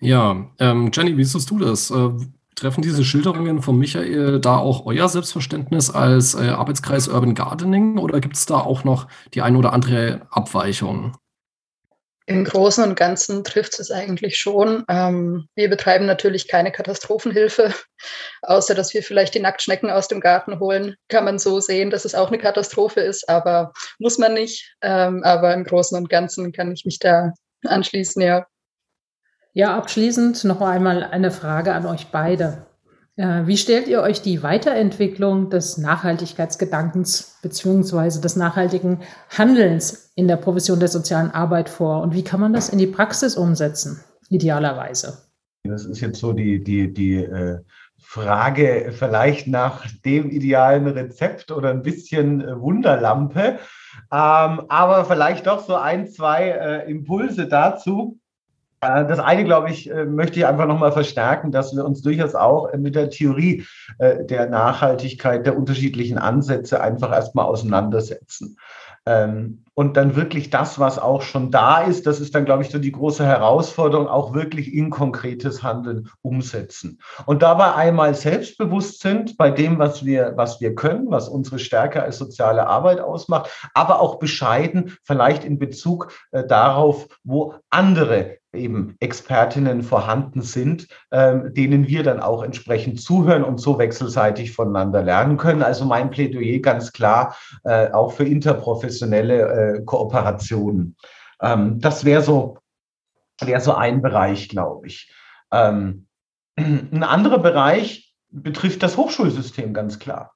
Ja, 0.00 0.50
ähm, 0.58 0.90
Jenny, 0.92 1.16
wie 1.16 1.22
siehst 1.22 1.48
du 1.48 1.58
das? 1.60 1.88
Äh, 1.88 2.10
Treffen 2.56 2.82
diese 2.82 3.04
Schilderungen 3.04 3.62
von 3.62 3.78
Michael 3.78 4.40
da 4.40 4.58
auch 4.58 4.86
euer 4.86 5.08
Selbstverständnis 5.08 5.88
als 5.88 6.34
äh, 6.34 6.48
Arbeitskreis 6.48 7.06
Urban 7.06 7.36
Gardening 7.36 7.98
oder 7.98 8.20
gibt 8.20 8.34
es 8.34 8.46
da 8.46 8.56
auch 8.56 8.82
noch 8.82 9.06
die 9.34 9.42
ein 9.42 9.54
oder 9.54 9.72
andere 9.72 10.22
Abweichung? 10.30 11.16
Im 12.26 12.44
Großen 12.44 12.82
und 12.82 12.96
Ganzen 12.96 13.44
trifft 13.44 13.78
es 13.78 13.90
eigentlich 13.90 14.36
schon. 14.36 14.82
Ähm, 14.88 15.46
wir 15.54 15.68
betreiben 15.68 16.06
natürlich 16.06 16.48
keine 16.48 16.72
Katastrophenhilfe, 16.72 17.72
außer 18.42 18.74
dass 18.74 18.94
wir 18.94 19.02
vielleicht 19.04 19.34
die 19.34 19.40
Nacktschnecken 19.40 19.90
aus 19.90 20.08
dem 20.08 20.20
Garten 20.20 20.58
holen. 20.58 20.96
Kann 21.08 21.24
man 21.24 21.38
so 21.38 21.60
sehen, 21.60 21.90
dass 21.90 22.04
es 22.04 22.16
auch 22.16 22.28
eine 22.28 22.38
Katastrophe 22.38 23.00
ist, 23.00 23.28
aber 23.28 23.72
muss 24.00 24.18
man 24.18 24.34
nicht. 24.34 24.74
Ähm, 24.80 25.22
aber 25.22 25.54
im 25.54 25.64
Großen 25.64 25.96
und 25.96 26.08
Ganzen 26.08 26.50
kann 26.50 26.72
ich 26.72 26.84
mich 26.84 26.98
da 26.98 27.32
anschließen, 27.68 28.22
ja. 28.22 28.46
Ja, 29.52 29.76
abschließend 29.76 30.44
noch 30.44 30.60
einmal 30.60 31.04
eine 31.04 31.30
Frage 31.30 31.74
an 31.74 31.86
euch 31.86 32.08
beide. 32.08 32.66
Äh, 33.16 33.46
wie 33.46 33.56
stellt 33.56 33.86
ihr 33.86 34.02
euch 34.02 34.22
die 34.22 34.42
Weiterentwicklung 34.42 35.48
des 35.48 35.78
Nachhaltigkeitsgedankens 35.78 37.38
beziehungsweise 37.42 38.20
des 38.20 38.34
nachhaltigen 38.34 39.00
Handelns 39.30 40.10
in 40.16 40.26
der 40.26 40.36
Profession 40.36 40.80
der 40.80 40.88
sozialen 40.88 41.30
Arbeit 41.30 41.68
vor 41.68 42.02
und 42.02 42.14
wie 42.14 42.24
kann 42.24 42.40
man 42.40 42.52
das 42.52 42.68
in 42.68 42.78
die 42.78 42.88
Praxis 42.88 43.36
umsetzen, 43.36 44.02
idealerweise? 44.30 45.18
Das 45.62 45.84
ist 45.86 46.00
jetzt 46.00 46.18
so 46.18 46.32
die, 46.32 46.62
die, 46.62 46.92
die 46.92 47.16
äh, 47.16 47.60
Frage 47.96 48.92
vielleicht 48.92 49.46
nach 49.46 49.86
dem 50.04 50.30
idealen 50.30 50.86
Rezept 50.88 51.50
oder 51.52 51.70
ein 51.70 51.82
bisschen 51.82 52.40
äh, 52.40 52.60
Wunderlampe, 52.60 53.58
aber 54.14 55.04
vielleicht 55.04 55.46
doch 55.46 55.64
so 55.66 55.74
ein, 55.74 56.06
zwei 56.06 56.50
äh, 56.50 56.90
Impulse 56.90 57.48
dazu. 57.48 58.18
Äh, 58.80 59.06
das 59.06 59.18
eine, 59.18 59.44
glaube 59.44 59.70
ich, 59.70 59.90
äh, 59.90 60.04
möchte 60.04 60.38
ich 60.38 60.46
einfach 60.46 60.66
nochmal 60.66 60.92
verstärken, 60.92 61.50
dass 61.50 61.74
wir 61.74 61.84
uns 61.84 62.02
durchaus 62.02 62.34
auch 62.34 62.72
mit 62.74 62.94
der 62.94 63.10
Theorie 63.10 63.66
der 63.98 64.48
Nachhaltigkeit, 64.48 65.46
der 65.46 65.56
unterschiedlichen 65.56 66.18
Ansätze 66.18 66.80
einfach 66.80 67.12
erstmal 67.12 67.46
auseinandersetzen. 67.46 68.56
Ähm, 69.06 69.64
und 69.74 69.96
dann 69.96 70.14
wirklich 70.14 70.50
das, 70.50 70.78
was 70.78 70.98
auch 70.98 71.22
schon 71.22 71.50
da 71.50 71.82
ist, 71.82 72.06
das 72.06 72.20
ist 72.20 72.34
dann, 72.34 72.44
glaube 72.44 72.62
ich, 72.62 72.70
so 72.70 72.78
die 72.78 72.92
große 72.92 73.26
Herausforderung, 73.26 74.06
auch 74.06 74.32
wirklich 74.32 74.72
in 74.72 74.88
konkretes 74.88 75.62
Handeln 75.62 76.08
umsetzen. 76.22 77.00
Und 77.26 77.42
dabei 77.42 77.74
einmal 77.74 78.14
selbstbewusst 78.14 79.00
sind 79.00 79.36
bei 79.36 79.50
dem, 79.50 79.78
was 79.78 80.04
wir, 80.04 80.34
was 80.36 80.60
wir 80.60 80.76
können, 80.76 81.10
was 81.10 81.28
unsere 81.28 81.58
Stärke 81.58 82.02
als 82.02 82.18
soziale 82.18 82.68
Arbeit 82.68 83.00
ausmacht, 83.00 83.50
aber 83.74 84.00
auch 84.00 84.20
bescheiden, 84.20 84.96
vielleicht 85.02 85.44
in 85.44 85.58
Bezug 85.58 86.12
äh, 86.30 86.46
darauf, 86.46 87.08
wo 87.24 87.54
andere 87.70 88.38
eben 88.54 88.96
Expertinnen 89.00 89.82
vorhanden 89.82 90.42
sind, 90.42 90.88
ähm, 91.10 91.52
denen 91.54 91.86
wir 91.86 92.02
dann 92.02 92.20
auch 92.20 92.42
entsprechend 92.42 93.00
zuhören 93.00 93.44
und 93.44 93.58
so 93.58 93.78
wechselseitig 93.78 94.52
voneinander 94.52 95.02
lernen 95.02 95.36
können. 95.36 95.62
Also 95.62 95.84
mein 95.84 96.10
Plädoyer 96.10 96.60
ganz 96.60 96.92
klar 96.92 97.36
äh, 97.64 97.90
auch 97.92 98.12
für 98.12 98.24
interprofessionelle 98.24 99.78
äh, 99.78 99.84
Kooperationen. 99.84 100.96
Ähm, 101.40 101.80
das 101.80 102.04
wäre 102.04 102.22
so, 102.22 102.58
wäre 103.40 103.60
so 103.60 103.74
ein 103.74 104.02
Bereich, 104.02 104.48
glaube 104.48 104.86
ich. 104.86 105.12
Ähm, 105.52 106.06
ein 106.56 107.02
anderer 107.02 107.38
Bereich 107.38 108.14
betrifft 108.30 108.82
das 108.82 108.96
Hochschulsystem 108.96 109.74
ganz 109.74 109.98
klar 109.98 110.33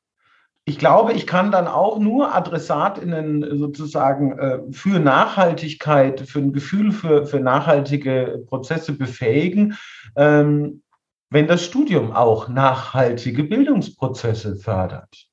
ich 0.68 0.78
glaube, 0.78 1.14
ich 1.14 1.26
kann 1.26 1.50
dann 1.50 1.66
auch 1.66 1.98
nur 1.98 2.34
AdressatInnen 2.34 3.58
sozusagen 3.58 4.38
äh, 4.38 4.58
für 4.70 5.00
Nachhaltigkeit, 5.00 6.20
für 6.20 6.40
ein 6.40 6.52
Gefühl 6.52 6.92
für, 6.92 7.26
für 7.26 7.40
nachhaltige 7.40 8.44
Prozesse 8.46 8.92
befähigen, 8.92 9.78
ähm, 10.14 10.82
wenn 11.30 11.46
das 11.46 11.64
Studium 11.64 12.12
auch 12.12 12.48
nachhaltige 12.48 13.44
Bildungsprozesse 13.44 14.56
fördert. 14.56 15.28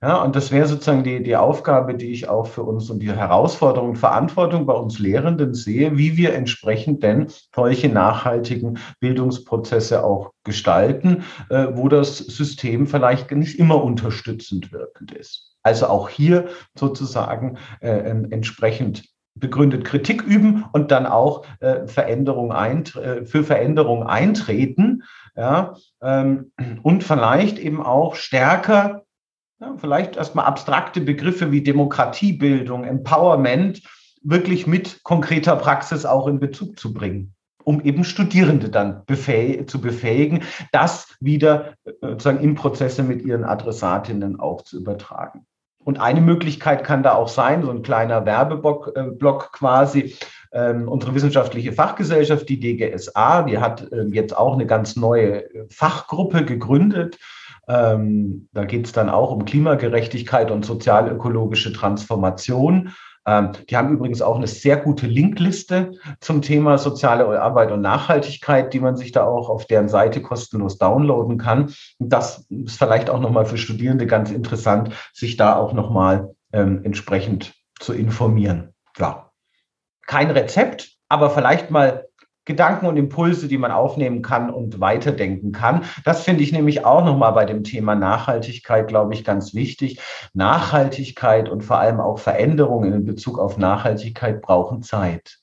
Ja, 0.00 0.22
und 0.22 0.36
das 0.36 0.52
wäre 0.52 0.68
sozusagen 0.68 1.02
die, 1.02 1.24
die 1.24 1.34
Aufgabe, 1.34 1.96
die 1.96 2.12
ich 2.12 2.28
auch 2.28 2.46
für 2.46 2.62
uns 2.62 2.88
und 2.88 3.00
die 3.00 3.10
Herausforderung, 3.10 3.96
Verantwortung 3.96 4.64
bei 4.64 4.74
uns 4.74 5.00
Lehrenden 5.00 5.54
sehe, 5.54 5.98
wie 5.98 6.16
wir 6.16 6.34
entsprechend 6.34 7.02
denn 7.02 7.26
solche 7.52 7.88
nachhaltigen 7.88 8.78
Bildungsprozesse 9.00 10.04
auch 10.04 10.30
gestalten, 10.44 11.24
äh, 11.50 11.66
wo 11.72 11.88
das 11.88 12.18
System 12.18 12.86
vielleicht 12.86 13.32
nicht 13.32 13.58
immer 13.58 13.82
unterstützend 13.82 14.70
wirkend 14.70 15.10
ist. 15.10 15.56
Also 15.64 15.88
auch 15.88 16.08
hier 16.08 16.46
sozusagen 16.76 17.58
äh, 17.80 17.88
entsprechend 17.88 19.02
begründet 19.34 19.84
Kritik 19.84 20.22
üben 20.22 20.64
und 20.72 20.92
dann 20.92 21.06
auch 21.06 21.44
äh, 21.58 21.88
Veränderung 21.88 22.52
äh, 22.52 23.24
für 23.24 23.42
Veränderung 23.42 24.04
eintreten. 24.04 25.02
Ja, 25.36 25.74
ähm, 26.02 26.52
und 26.82 27.02
vielleicht 27.04 27.58
eben 27.58 27.82
auch 27.82 28.14
stärker 28.14 29.04
ja, 29.60 29.74
vielleicht 29.76 30.16
erstmal 30.16 30.46
abstrakte 30.46 31.00
Begriffe 31.00 31.50
wie 31.50 31.62
Demokratiebildung, 31.62 32.84
Empowerment 32.84 33.82
wirklich 34.22 34.66
mit 34.66 35.02
konkreter 35.04 35.56
Praxis 35.56 36.04
auch 36.04 36.26
in 36.26 36.40
Bezug 36.40 36.78
zu 36.78 36.92
bringen, 36.92 37.34
um 37.64 37.80
eben 37.80 38.04
Studierende 38.04 38.68
dann 38.68 39.04
befäh 39.06 39.66
zu 39.66 39.80
befähigen, 39.80 40.42
das 40.72 41.16
wieder 41.20 41.74
äh, 41.84 41.92
sozusagen 42.02 42.40
in 42.40 42.54
Prozesse 42.54 43.02
mit 43.02 43.22
ihren 43.22 43.44
Adressatinnen 43.44 44.38
auch 44.40 44.62
zu 44.62 44.78
übertragen. 44.78 45.46
Und 45.84 46.00
eine 46.00 46.20
Möglichkeit 46.20 46.84
kann 46.84 47.02
da 47.02 47.14
auch 47.14 47.28
sein, 47.28 47.62
so 47.62 47.70
ein 47.70 47.82
kleiner 47.82 48.26
Werbeblock 48.26 48.92
äh, 48.94 49.48
quasi, 49.52 50.16
ähm, 50.52 50.88
unsere 50.88 51.14
wissenschaftliche 51.14 51.72
Fachgesellschaft, 51.72 52.48
die 52.48 52.60
DGSA, 52.60 53.42
die 53.42 53.58
hat 53.58 53.90
äh, 53.92 54.02
jetzt 54.10 54.36
auch 54.36 54.54
eine 54.54 54.66
ganz 54.66 54.96
neue 54.96 55.44
äh, 55.44 55.66
Fachgruppe 55.70 56.44
gegründet, 56.44 57.18
ähm, 57.68 58.48
da 58.52 58.64
geht 58.64 58.86
es 58.86 58.92
dann 58.92 59.10
auch 59.10 59.30
um 59.30 59.44
Klimagerechtigkeit 59.44 60.50
und 60.50 60.64
sozialökologische 60.64 61.72
Transformation. 61.72 62.94
Ähm, 63.26 63.52
die 63.68 63.76
haben 63.76 63.92
übrigens 63.92 64.22
auch 64.22 64.36
eine 64.36 64.46
sehr 64.46 64.78
gute 64.78 65.06
Linkliste 65.06 65.92
zum 66.20 66.40
Thema 66.40 66.78
soziale 66.78 67.40
Arbeit 67.40 67.70
und 67.70 67.82
Nachhaltigkeit, 67.82 68.72
die 68.72 68.80
man 68.80 68.96
sich 68.96 69.12
da 69.12 69.24
auch 69.24 69.50
auf 69.50 69.66
deren 69.66 69.88
Seite 69.88 70.22
kostenlos 70.22 70.78
downloaden 70.78 71.36
kann. 71.36 71.74
das 71.98 72.46
ist 72.48 72.78
vielleicht 72.78 73.10
auch 73.10 73.20
nochmal 73.20 73.44
für 73.44 73.58
Studierende 73.58 74.06
ganz 74.06 74.30
interessant, 74.30 74.94
sich 75.12 75.36
da 75.36 75.56
auch 75.56 75.74
nochmal 75.74 76.34
ähm, 76.52 76.80
entsprechend 76.84 77.52
zu 77.78 77.92
informieren. 77.92 78.74
Ja, 78.96 79.30
kein 80.06 80.30
Rezept, 80.30 80.96
aber 81.10 81.28
vielleicht 81.28 81.70
mal 81.70 82.07
Gedanken 82.48 82.86
und 82.86 82.96
Impulse, 82.96 83.46
die 83.46 83.58
man 83.58 83.70
aufnehmen 83.70 84.22
kann 84.22 84.50
und 84.50 84.80
weiterdenken 84.80 85.52
kann. 85.52 85.84
Das 86.04 86.24
finde 86.24 86.42
ich 86.42 86.50
nämlich 86.50 86.84
auch 86.84 87.04
nochmal 87.04 87.32
bei 87.32 87.44
dem 87.44 87.62
Thema 87.62 87.94
Nachhaltigkeit, 87.94 88.88
glaube 88.88 89.14
ich, 89.14 89.22
ganz 89.22 89.54
wichtig. 89.54 90.00
Nachhaltigkeit 90.32 91.48
und 91.48 91.62
vor 91.62 91.78
allem 91.78 92.00
auch 92.00 92.18
Veränderungen 92.18 92.92
in 92.92 93.04
Bezug 93.04 93.38
auf 93.38 93.58
Nachhaltigkeit 93.58 94.42
brauchen 94.42 94.82
Zeit. 94.82 95.38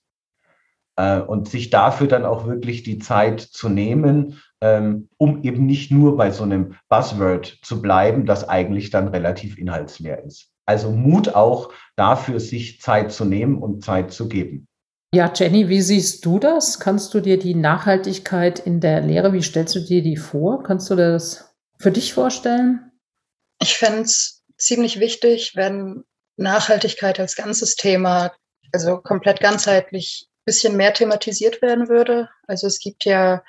Äh, 0.98 1.20
und 1.20 1.48
sich 1.48 1.70
dafür 1.70 2.08
dann 2.08 2.26
auch 2.26 2.48
wirklich 2.48 2.84
die 2.84 3.00
Zeit 3.00 3.40
zu 3.40 3.70
nehmen, 3.70 4.42
ähm, 4.62 5.10
um 5.18 5.44
eben 5.44 5.66
nicht 5.66 5.92
nur 5.92 6.18
bei 6.18 6.32
so 6.32 6.44
einem 6.44 6.76
Buzzword 6.90 7.60
zu 7.62 7.82
bleiben, 7.82 8.26
das 8.26 8.50
eigentlich 8.50 8.90
dann 8.90 9.10
relativ 9.10 9.58
inhaltsleer 9.58 10.24
ist. 10.24 10.50
Also 10.66 10.92
Mut 10.92 11.36
auch 11.36 11.72
dafür, 11.96 12.40
sich 12.40 12.82
Zeit 12.82 13.12
zu 13.12 13.26
nehmen 13.26 13.60
und 13.60 13.84
Zeit 13.84 14.12
zu 14.12 14.28
geben. 14.28 14.68
Ja, 15.14 15.32
Jenny, 15.34 15.70
wie 15.70 15.82
siehst 15.82 16.26
du 16.26 16.40
das? 16.40 16.80
Kannst 16.80 17.14
du 17.14 17.22
dir 17.22 17.40
die 17.40 17.56
Nachhaltigkeit 17.56 18.60
in 18.60 18.82
der 18.82 19.02
Lehre, 19.02 19.32
wie 19.34 19.42
stellst 19.42 19.76
du 19.76 19.80
dir 19.80 20.02
die 20.02 20.18
vor? 20.18 20.64
Kannst 20.64 20.90
du 20.90 20.96
das 20.96 21.56
für 21.80 21.92
dich 21.92 22.14
vorstellen? 22.14 22.92
Ich 23.62 23.78
fände 23.78 24.02
es 24.02 24.44
ziemlich 24.58 25.00
wichtig, 25.00 25.56
wenn 25.56 26.04
Nachhaltigkeit 26.38 27.20
als 27.20 27.36
ganzes 27.36 27.76
Thema, 27.76 28.34
also 28.74 28.98
komplett 28.98 29.40
ganzheitlich, 29.40 30.28
ein 30.28 30.44
bisschen 30.46 30.78
mehr 30.78 30.94
thematisiert 30.94 31.62
werden 31.62 31.88
würde. 31.88 32.30
Also 32.48 32.68
es 32.68 32.80
gibt 32.80 33.06
ja 33.06 33.44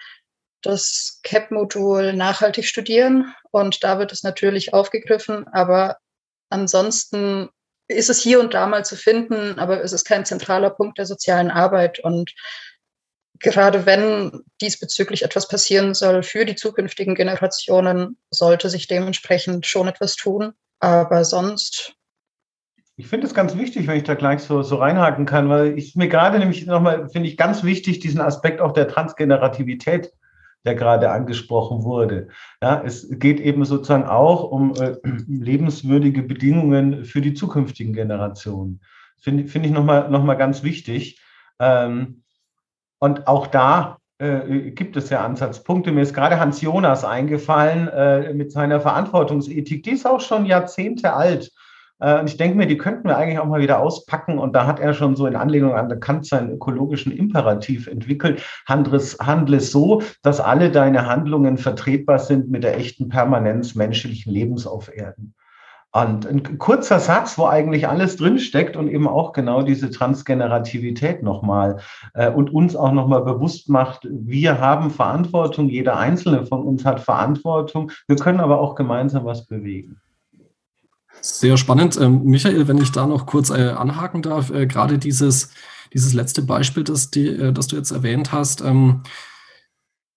das 0.63 1.21
CAP-Modul 1.23 2.13
Nachhaltig 2.13 2.65
studieren 2.65 3.35
und 3.51 3.85
da 3.85 3.99
wird 3.99 4.13
es 4.13 4.23
natürlich 4.23 4.73
aufgegriffen, 4.73 5.47
aber 5.49 5.99
ansonsten 6.49 7.49
ist 7.88 8.11
es 8.11 8.21
hier 8.21 8.40
und 8.40 8.55
da 8.55 8.66
mal 8.66 8.85
zu 8.85 8.97
finden, 8.97 9.59
aber 9.59 9.83
es 9.83 9.93
ist 9.93 10.05
kein 10.05 10.25
zentraler 10.25 10.71
Punkt 10.71 10.99
der 10.99 11.07
sozialen 11.07 11.50
Arbeit. 11.50 11.99
Und 12.00 12.35
gerade 13.38 13.87
wenn 13.87 14.45
diesbezüglich 14.61 15.23
etwas 15.23 15.49
passieren 15.49 15.95
soll 15.95 16.23
für 16.23 16.45
die 16.45 16.57
zukünftigen 16.57 17.14
Generationen, 17.14 18.19
sollte 18.31 18.71
sich 18.71 18.87
dementsprechend 18.87 19.66
schon 19.66 19.88
etwas 19.88 20.16
tun. 20.16 20.52
Aber 20.81 21.25
sonst. 21.25 21.95
Ich 22.97 23.07
finde 23.07 23.26
es 23.26 23.35
ganz 23.35 23.57
wichtig, 23.57 23.87
wenn 23.87 23.99
ich 23.99 24.05
da 24.05 24.14
gleich 24.14 24.40
so, 24.40 24.62
so 24.62 24.76
reinhaken 24.76 25.26
kann, 25.26 25.49
weil 25.49 25.78
ich 25.78 25.97
mir 25.97 26.09
gerade 26.09 26.38
nämlich 26.38 26.66
nochmal, 26.66 27.09
finde 27.09 27.28
ich 27.28 27.37
ganz 27.37 27.62
wichtig, 27.62 28.00
diesen 28.00 28.21
Aspekt 28.21 28.61
auch 28.61 28.73
der 28.73 28.88
Transgenerativität 28.88 30.12
der 30.67 30.75
gerade 30.75 31.11
angesprochen 31.11 31.85
wurde. 31.85 32.29
Ja, 32.61 32.83
es 32.85 33.09
geht 33.19 33.41
eben 33.41 33.65
sozusagen 33.65 34.05
auch 34.05 34.45
um 34.45 34.75
äh, 34.75 34.97
lebenswürdige 35.29 36.23
Bedingungen 36.23 37.05
für 37.05 37.21
die 37.21 37.35
zukünftigen 37.35 37.93
Generationen. 37.93 38.81
Finde 39.19 39.47
find 39.47 39.65
ich 39.65 39.73
nochmal 39.73 40.11
noch 40.11 40.25
mal 40.25 40.35
ganz 40.35 40.63
wichtig. 40.63 41.21
Ähm, 41.61 42.23
und 42.99 43.29
auch 43.29 43.47
da 43.47 43.99
äh, 44.19 44.71
gibt 44.73 44.97
es 44.97 45.11
ja 45.11 45.25
Ansatzpunkte. 45.25 45.93
Mir 45.93 46.03
ist 46.03 46.15
gerade 46.15 46.41
Hans 46.41 46.61
Jonas 46.61 47.05
eingefallen 47.05 47.89
äh, 47.89 48.35
mit 48.35 48.51
seiner 48.51 48.81
Verantwortungsethik. 48.81 49.85
Die 49.85 49.91
ist 49.93 50.07
auch 50.07 50.21
schon 50.21 50.47
Jahrzehnte 50.47 51.13
alt. 51.13 51.53
Äh, 51.99 52.21
und 52.21 52.29
ich 52.29 52.37
denke 52.37 52.57
mir, 52.57 52.67
die 52.67 52.79
könnten 52.79 53.09
wir 53.09 53.17
eigentlich 53.17 53.38
auch 53.38 53.47
mal 53.47 53.61
wieder 53.61 53.81
auspacken. 53.81 54.38
Und 54.38 54.55
da 54.55 54.67
hat 54.67 54.81
er 54.81 54.95
schon 54.95 55.17
so 55.17 55.26
in 55.26 55.37
Anlehnung 55.37 55.75
an 55.75 56.00
Kant 56.00 56.26
seinen 56.26 56.50
ökologischen 56.50 57.12
Imperativ 57.12 57.87
entwickelt. 57.87 58.43
Handle, 58.67 59.00
handle 59.21 59.61
so, 59.61 60.03
dass 60.23 60.41
alle 60.41 60.71
deine 60.71 61.07
Handlungen 61.07 61.59
vertretbar 61.59 62.19
sind 62.19 62.50
mit 62.50 62.65
der 62.65 62.76
echten 62.76 63.09
Permanenz 63.09 63.75
menschlichen 63.75 64.33
Lebens 64.33 64.67
auf 64.67 64.95
Erden. 64.95 65.35
Und 65.93 66.26
ein 66.26 66.59
kurzer 66.59 67.00
Satz, 67.00 67.38
wo 67.38 67.47
eigentlich 67.47 67.88
alles 67.88 68.17
drinsteckt 68.17 68.76
und 68.76 68.88
eben 68.88 69.09
auch 69.09 69.33
genau 69.33 69.62
diese 69.62 69.91
Transgenerativität 69.91 71.23
nochmal 71.23 71.79
äh, 72.12 72.29
und 72.31 72.53
uns 72.53 72.76
auch 72.76 72.93
nochmal 72.93 73.23
bewusst 73.23 73.71
macht, 73.71 74.07
wir 74.11 74.61
haben 74.61 74.91
Verantwortung, 74.91 75.71
jeder 75.71 75.97
Einzelne 75.97 76.45
von 76.45 76.65
uns 76.65 76.85
hat 76.85 77.00
Verantwortung, 77.00 77.93
wir 78.09 78.17
können 78.17 78.41
aber 78.41 78.61
auch 78.61 78.75
gemeinsam 78.75 79.25
was 79.25 79.47
bewegen. 79.47 79.99
Sehr 81.21 81.57
spannend. 81.57 81.99
Ähm, 82.01 82.25
Michael, 82.25 82.69
wenn 82.69 82.79
ich 82.79 82.93
da 82.93 83.07
noch 83.07 83.27
kurz 83.27 83.51
äh, 83.51 83.71
anhaken 83.71 84.23
darf, 84.23 84.51
äh, 84.51 84.67
gerade 84.67 84.99
dieses, 84.99 85.51
dieses 85.93 86.13
letzte 86.13 86.43
Beispiel, 86.43 86.85
das, 86.85 87.11
die, 87.11 87.29
äh, 87.29 87.53
das 87.53 87.67
du 87.67 87.77
jetzt 87.77 87.91
erwähnt 87.91 88.33
hast, 88.33 88.61
ähm, 88.61 89.03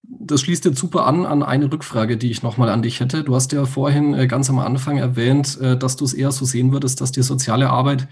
das 0.09 0.41
schließt 0.41 0.65
jetzt 0.65 0.79
super 0.79 1.05
an 1.05 1.25
an 1.25 1.43
eine 1.43 1.71
Rückfrage, 1.71 2.17
die 2.17 2.31
ich 2.31 2.41
nochmal 2.41 2.69
an 2.69 2.81
dich 2.81 2.99
hätte. 2.99 3.23
Du 3.23 3.35
hast 3.35 3.51
ja 3.51 3.65
vorhin 3.65 4.13
äh, 4.13 4.27
ganz 4.27 4.49
am 4.49 4.59
Anfang 4.59 4.97
erwähnt, 4.97 5.59
äh, 5.61 5.77
dass 5.77 5.95
du 5.95 6.05
es 6.05 6.13
eher 6.13 6.31
so 6.31 6.45
sehen 6.45 6.71
würdest, 6.71 7.01
dass 7.01 7.11
die 7.11 7.21
soziale 7.21 7.69
Arbeit 7.69 8.07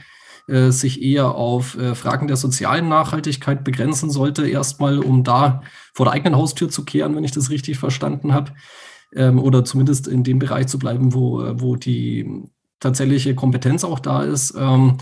äh, 0.47 0.69
sich 0.69 1.01
eher 1.01 1.35
auf 1.35 1.77
Fragen 1.93 2.27
der 2.27 2.37
sozialen 2.37 2.87
Nachhaltigkeit 2.87 3.63
begrenzen 3.63 4.09
sollte, 4.09 4.47
erstmal 4.47 4.99
um 4.99 5.23
da 5.23 5.61
vor 5.93 6.05
der 6.05 6.13
eigenen 6.13 6.35
Haustür 6.35 6.69
zu 6.69 6.85
kehren, 6.85 7.15
wenn 7.15 7.23
ich 7.23 7.31
das 7.31 7.49
richtig 7.49 7.79
verstanden 7.79 8.33
habe. 8.33 8.53
Ähm, 9.15 9.39
oder 9.39 9.65
zumindest 9.65 10.07
in 10.07 10.23
dem 10.23 10.39
Bereich 10.39 10.67
zu 10.67 10.77
bleiben, 10.77 11.13
wo, 11.13 11.41
wo 11.59 11.75
die 11.75 12.43
tatsächliche 12.79 13.35
Kompetenz 13.35 13.83
auch 13.83 13.99
da 13.99 14.23
ist. 14.23 14.55
Ähm, 14.57 14.97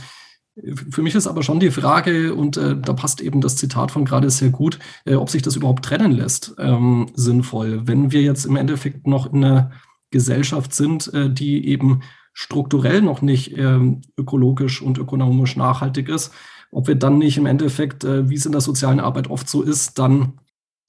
für 0.90 1.02
mich 1.02 1.16
ist 1.16 1.28
aber 1.28 1.44
schon 1.44 1.60
die 1.60 1.72
Frage, 1.72 2.34
und 2.34 2.56
äh, 2.56 2.78
da 2.80 2.94
passt 2.94 3.20
eben 3.20 3.42
das 3.42 3.58
Zitat 3.58 3.92
von 3.92 4.06
gerade 4.06 4.30
sehr 4.30 4.50
gut, 4.50 4.80
äh, 5.04 5.16
ob 5.16 5.30
sich 5.30 5.42
das 5.42 5.58
überhaupt 5.58 5.84
trennen 5.84 6.12
lässt, 6.12 6.56
ähm, 6.60 7.08
sinnvoll. 7.14 7.86
Wenn 7.88 8.12
wir 8.12 8.22
jetzt 8.22 8.46
im 8.46 8.56
Endeffekt 8.56 9.06
noch 9.06 9.32
in 9.34 9.44
einer 9.44 9.72
Gesellschaft 10.12 10.74
sind, 10.74 11.14
äh, 11.14 11.30
die 11.30 11.68
eben 11.68 12.02
strukturell 12.34 13.02
noch 13.02 13.22
nicht 13.22 13.58
ähm, 13.58 14.02
ökologisch 14.18 14.82
und 14.82 14.98
ökonomisch 14.98 15.58
nachhaltig 15.58 16.08
ist, 16.08 16.34
ob 16.72 16.88
wir 16.88 16.96
dann 16.96 17.18
nicht 17.18 17.38
im 17.38 17.46
Endeffekt, 17.46 18.04
äh, 18.04 18.30
wie 18.30 18.36
es 18.36 18.46
in 18.46 18.52
der 18.54 18.62
sozialen 18.62 19.00
Arbeit 19.02 19.30
oft 19.30 19.50
so 19.50 19.62
ist, 19.62 20.00
dann 20.00 20.40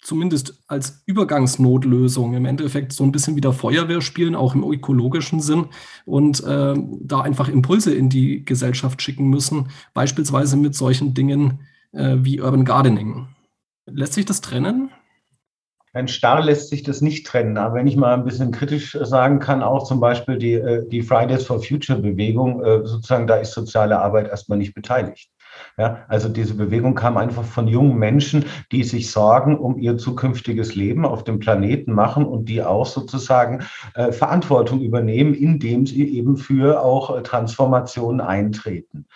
zumindest 0.07 0.63
als 0.69 1.03
Übergangsnotlösung 1.07 2.35
im 2.35 2.45
Endeffekt 2.45 2.93
so 2.93 3.03
ein 3.03 3.11
bisschen 3.11 3.35
wieder 3.35 3.53
Feuerwehr 3.53 4.01
spielen, 4.01 4.37
auch 4.37 4.55
im 4.55 4.63
ökologischen 4.63 5.41
Sinn 5.41 5.67
und 6.05 6.45
äh, 6.45 6.75
da 7.01 7.21
einfach 7.23 7.49
Impulse 7.49 7.93
in 7.93 8.09
die 8.09 8.45
Gesellschaft 8.45 9.03
schicken 9.03 9.29
müssen, 9.29 9.69
beispielsweise 9.95 10.57
mit 10.57 10.77
solchen 10.77 11.13
Dingen 11.13 11.67
äh, 11.93 12.19
wie 12.21 12.41
Urban 12.41 12.65
Gardening. 12.65 13.27
Lässt 13.87 14.13
sich 14.13 14.25
das 14.25 14.41
trennen? 14.41 14.91
Ein 15.93 16.09
Starr 16.09 16.45
lässt 16.45 16.69
sich 16.69 16.85
das 16.85 17.01
nicht 17.01 17.27
trennen. 17.27 17.57
Aber 17.57 17.75
wenn 17.75 17.87
ich 17.89 17.97
mal 17.97 18.15
ein 18.15 18.25
bisschen 18.25 18.53
kritisch 18.53 18.97
sagen 19.01 19.41
kann, 19.41 19.63
auch 19.63 19.85
zum 19.85 19.99
Beispiel 19.99 20.39
die, 20.39 20.53
äh, 20.53 20.89
die 20.89 21.03
Fridays 21.03 21.45
for 21.45 21.61
Future 21.61 21.99
Bewegung, 21.99 22.63
äh, 22.63 22.87
sozusagen, 22.87 23.27
da 23.27 23.37
ist 23.37 23.55
soziale 23.55 23.99
Arbeit 23.99 24.29
erstmal 24.29 24.59
nicht 24.59 24.75
beteiligt. 24.75 25.31
Ja, 25.79 26.05
also 26.09 26.29
diese 26.29 26.55
Bewegung 26.55 26.95
kam 26.95 27.17
einfach 27.17 27.45
von 27.45 27.69
jungen 27.69 27.99
Menschen, 27.99 28.45
die 28.73 28.83
sich 28.83 29.11
Sorgen 29.11 29.59
um 29.59 29.79
ihr 29.79 29.99
zukünftiges 29.99 30.75
Lben 30.75 31.05
auf 31.05 31.25
dem 31.25 31.39
Planeten 31.39 31.93
machen 31.93 32.25
und 32.25 32.49
die 32.49 32.63
auch 32.63 32.87
sozusagen 32.87 33.63
äh, 33.95 34.13
Verantwortung 34.13 34.81
übernehmen, 34.81 35.35
indem 35.35 35.87
sie 35.87 36.17
eben 36.17 36.37
für 36.37 36.83
auch 36.83 37.17
äh, 37.17 37.23
Transformationen 37.23 38.21
eintreten. 38.21 39.07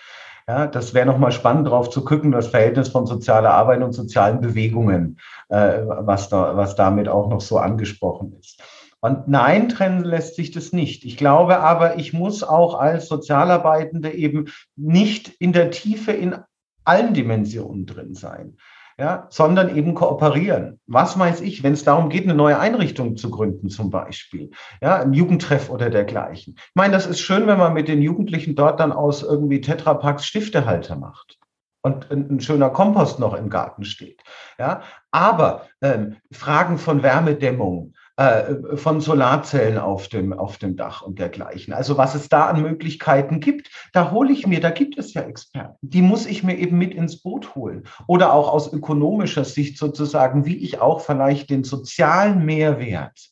Ja, 0.49 0.66
das 0.66 0.94
wäre 0.94 1.06
nochmal 1.06 1.30
spannend 1.32 1.68
drauf 1.68 1.90
zu 1.90 2.04
gucken, 2.04 2.33
das 2.33 2.48
Verhältnis 2.48 2.88
von 2.88 3.07
sozialer 3.07 3.53
Arbeit 3.55 3.83
und 3.83 3.92
sozialen 3.92 4.40
Bewegungen, 4.40 5.18
äh, 5.48 5.83
was, 5.87 6.29
da, 6.29 6.57
was 6.57 6.74
damit 6.74 7.09
auch 7.09 7.29
noch 7.29 7.40
so 7.40 7.59
angesprochen 7.59 8.33
ist. 8.40 8.61
Und 9.01 9.29
nein, 9.29 9.69
trennen 9.69 10.05
lässt 10.05 10.37
sich 10.37 10.51
das 10.51 10.73
nicht. 10.73 11.05
Ich 11.05 11.17
glaube 11.17 11.61
aber, 11.61 11.99
ich 11.99 12.13
muss 12.13 12.43
auch 12.43 12.75
als 12.75 13.09
Sozialarbeitende 13.09 14.13
eben 14.13 14.49
nicht 14.77 15.29
in 15.39 15.53
der 15.53 15.71
Tiefe 15.71 16.13
in 16.13 16.37
allen 16.85 17.15
Dimensionen 17.15 17.87
drin 17.87 18.15
sein, 18.15 18.57
ja, 18.99 19.27
sondern 19.31 19.75
eben 19.75 19.95
kooperieren. 19.95 20.81
Was 20.87 21.19
weiß 21.19 21.41
ich, 21.41 21.63
wenn 21.63 21.73
es 21.73 21.85
darum 21.85 22.11
geht, 22.11 22.25
eine 22.25 22.35
neue 22.35 22.59
Einrichtung 22.59 23.17
zu 23.17 23.31
gründen, 23.31 23.71
zum 23.71 23.91
Beispiel, 23.91 24.51
ja, 24.83 25.01
ein 25.01 25.15
Jugendtreff 25.15 25.71
oder 25.71 25.89
dergleichen. 25.89 26.55
Ich 26.59 26.75
meine, 26.75 26.93
das 26.93 27.07
ist 27.07 27.21
schön, 27.21 27.47
wenn 27.47 27.59
man 27.59 27.73
mit 27.73 27.89
den 27.89 28.03
Jugendlichen 28.03 28.55
dort 28.55 28.81
dann 28.81 28.93
aus 28.93 29.23
irgendwie 29.23 29.63
Tetrapacks 29.63 30.27
Stiftehalter 30.27 30.97
macht 30.97 31.39
und 31.83 32.11
ein, 32.11 32.41
schöner 32.41 32.69
Kompost 32.69 33.19
noch 33.19 33.35
im 33.35 33.49
Garten 33.49 33.85
steht. 33.85 34.23
Ja, 34.59 34.83
aber 35.11 35.67
ähm, 35.81 36.17
Fragen 36.31 36.77
von 36.77 37.03
Wärmedämmung, 37.03 37.95
äh, 38.20 38.76
von 38.76 39.00
Solarzellen 39.00 39.78
auf 39.78 40.09
dem, 40.09 40.35
auf 40.35 40.59
dem 40.59 40.76
Dach 40.76 41.00
und 41.00 41.18
dergleichen. 41.18 41.72
Also 41.72 41.96
was 41.96 42.14
es 42.14 42.28
da 42.28 42.48
an 42.48 42.61
Möglichkeiten 42.61 43.40
gibt, 43.40 43.70
da 43.94 44.11
hole 44.11 44.30
ich 44.30 44.46
mir, 44.46 44.61
da 44.61 44.68
gibt 44.68 44.98
es 44.98 45.14
ja 45.14 45.22
Experten, 45.22 45.78
die 45.80 46.02
muss 46.02 46.26
ich 46.26 46.42
mir 46.42 46.59
eben 46.59 46.76
mit 46.76 46.92
ins 46.92 47.22
Boot 47.22 47.54
holen. 47.54 47.85
Oder 48.06 48.35
auch 48.35 48.52
aus 48.52 48.70
ökonomischer 48.74 49.46
Sicht 49.46 49.78
sozusagen, 49.78 50.44
wie 50.44 50.59
ich 50.59 50.83
auch 50.83 51.00
vielleicht 51.00 51.48
den 51.48 51.64
sozialen 51.64 52.44
Mehrwert 52.44 53.30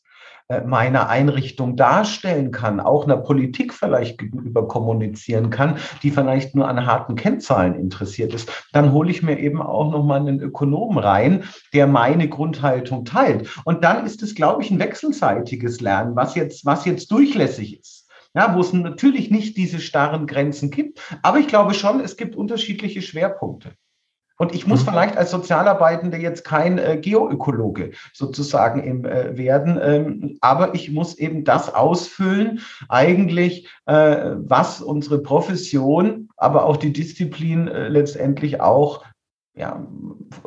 meiner 0.65 1.11
Einrichtung 1.11 1.77
darstellen 1.77 2.53
kann, 2.53 2.81
auch 2.81 3.05
einer 3.05 3.19
Politik 3.19 3.75
vielleicht 3.75 4.17
gegenüber 4.17 4.67
kommunizieren 4.67 5.51
kann, 5.51 5.77
die 6.03 6.11
vielleicht 6.11 6.55
nur 6.55 6.67
an 6.67 6.87
harten 6.87 7.17
Kennzahlen 7.17 7.75
interessiert 7.75 8.33
ist, 8.33 8.51
dann 8.73 8.93
hole 8.93 9.11
ich 9.11 9.23
mir 9.23 9.39
eben 9.39 9.61
auch 9.61 9.91
nochmal 9.91 10.21
einen 10.21 10.41
Ökonomen 10.41 10.99
rein, 10.99 11.45
der 11.75 11.87
meine 11.87 12.31
Grundhaltung 12.31 13.05
teilt. 13.05 13.49
Und 13.65 13.85
dann 13.85 14.07
ist 14.07 14.23
es, 14.23 14.35
glaube 14.35 14.63
ich, 14.63 14.71
ein 14.71 14.79
wechselseitiges 14.79 15.83
Lernen, 15.83 16.17
was 16.17 16.35
jetzt, 16.35 16.65
was 16.65 16.87
jetzt 16.87 17.11
durchlässig 17.11 17.79
ist. 17.79 18.07
Ja, 18.35 18.55
wo 18.55 18.61
es 18.61 18.73
natürlich 18.73 19.31
nicht 19.31 19.57
diese 19.57 19.81
starren 19.81 20.27
Grenzen 20.27 20.71
gibt. 20.71 21.01
Aber 21.23 21.39
ich 21.39 21.49
glaube 21.49 21.75
schon, 21.75 22.01
es 22.01 22.17
gibt 22.17 22.37
unterschiedliche 22.37 23.03
Schwerpunkte. 23.03 23.73
Und 24.39 24.55
ich 24.55 24.67
muss 24.67 24.85
mhm. 24.87 24.91
vielleicht 24.91 25.17
als 25.17 25.33
Sozialarbeitende 25.33 26.17
jetzt 26.17 26.45
kein 26.45 26.79
äh, 26.79 26.97
Geoökologe 26.97 27.91
sozusagen 28.13 28.83
im, 28.83 29.05
äh, 29.05 29.37
werden, 29.37 29.79
ähm, 29.83 30.39
aber 30.41 30.75
ich 30.75 30.91
muss 30.91 31.19
eben 31.19 31.45
das 31.45 31.75
ausfüllen, 31.75 32.61
eigentlich, 32.89 33.69
äh, 33.87 34.37
was 34.37 34.81
unsere 34.81 35.19
Profession, 35.19 36.29
aber 36.37 36.65
auch 36.65 36.77
die 36.77 36.93
Disziplin 36.93 37.67
äh, 37.67 37.89
letztendlich 37.89 38.61
auch 38.61 39.05
ja, 39.57 39.85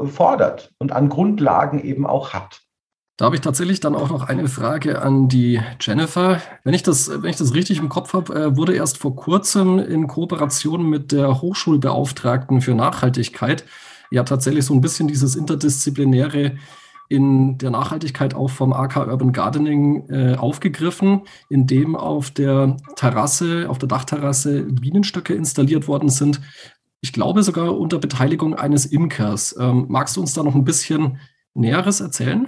fordert 0.05 0.71
und 0.79 0.93
an 0.93 1.09
Grundlagen 1.09 1.83
eben 1.83 2.07
auch 2.07 2.31
hat. 2.33 2.61
Da 3.17 3.25
habe 3.25 3.35
ich 3.35 3.41
tatsächlich 3.41 3.79
dann 3.79 3.95
auch 3.95 4.09
noch 4.09 4.23
eine 4.27 4.47
Frage 4.47 5.01
an 5.01 5.27
die 5.27 5.61
Jennifer. 5.79 6.41
Wenn 6.63 6.73
ich 6.73 6.81
das, 6.81 7.09
wenn 7.21 7.29
ich 7.29 7.35
das 7.35 7.53
richtig 7.53 7.77
im 7.77 7.89
Kopf 7.89 8.13
habe, 8.13 8.33
äh, 8.33 8.57
wurde 8.57 8.73
erst 8.73 8.97
vor 8.97 9.15
kurzem 9.15 9.77
in 9.79 10.07
Kooperation 10.07 10.83
mit 10.89 11.11
der 11.11 11.41
Hochschulbeauftragten 11.41 12.61
für 12.61 12.73
Nachhaltigkeit 12.73 13.65
ja 14.11 14.23
tatsächlich 14.23 14.65
so 14.65 14.73
ein 14.73 14.81
bisschen 14.81 15.07
dieses 15.07 15.35
interdisziplinäre 15.35 16.57
in 17.09 17.57
der 17.57 17.71
Nachhaltigkeit 17.71 18.33
auch 18.33 18.49
vom 18.49 18.71
AK 18.71 19.07
Urban 19.07 19.33
Gardening 19.33 20.09
äh, 20.09 20.35
aufgegriffen, 20.35 21.23
in 21.49 21.67
dem 21.67 21.95
auf 21.95 22.31
der 22.31 22.77
Terrasse, 22.95 23.65
auf 23.67 23.79
der 23.79 23.89
Dachterrasse 23.89 24.63
Bienenstöcke 24.63 25.33
installiert 25.33 25.89
worden 25.89 26.07
sind. 26.07 26.39
Ich 27.01 27.11
glaube 27.11 27.43
sogar 27.43 27.77
unter 27.77 27.99
Beteiligung 27.99 28.55
eines 28.55 28.85
Imkers. 28.85 29.55
Ähm, 29.59 29.87
magst 29.89 30.15
du 30.15 30.21
uns 30.21 30.33
da 30.33 30.43
noch 30.43 30.55
ein 30.55 30.63
bisschen 30.63 31.19
Näheres 31.53 31.99
erzählen? 31.99 32.47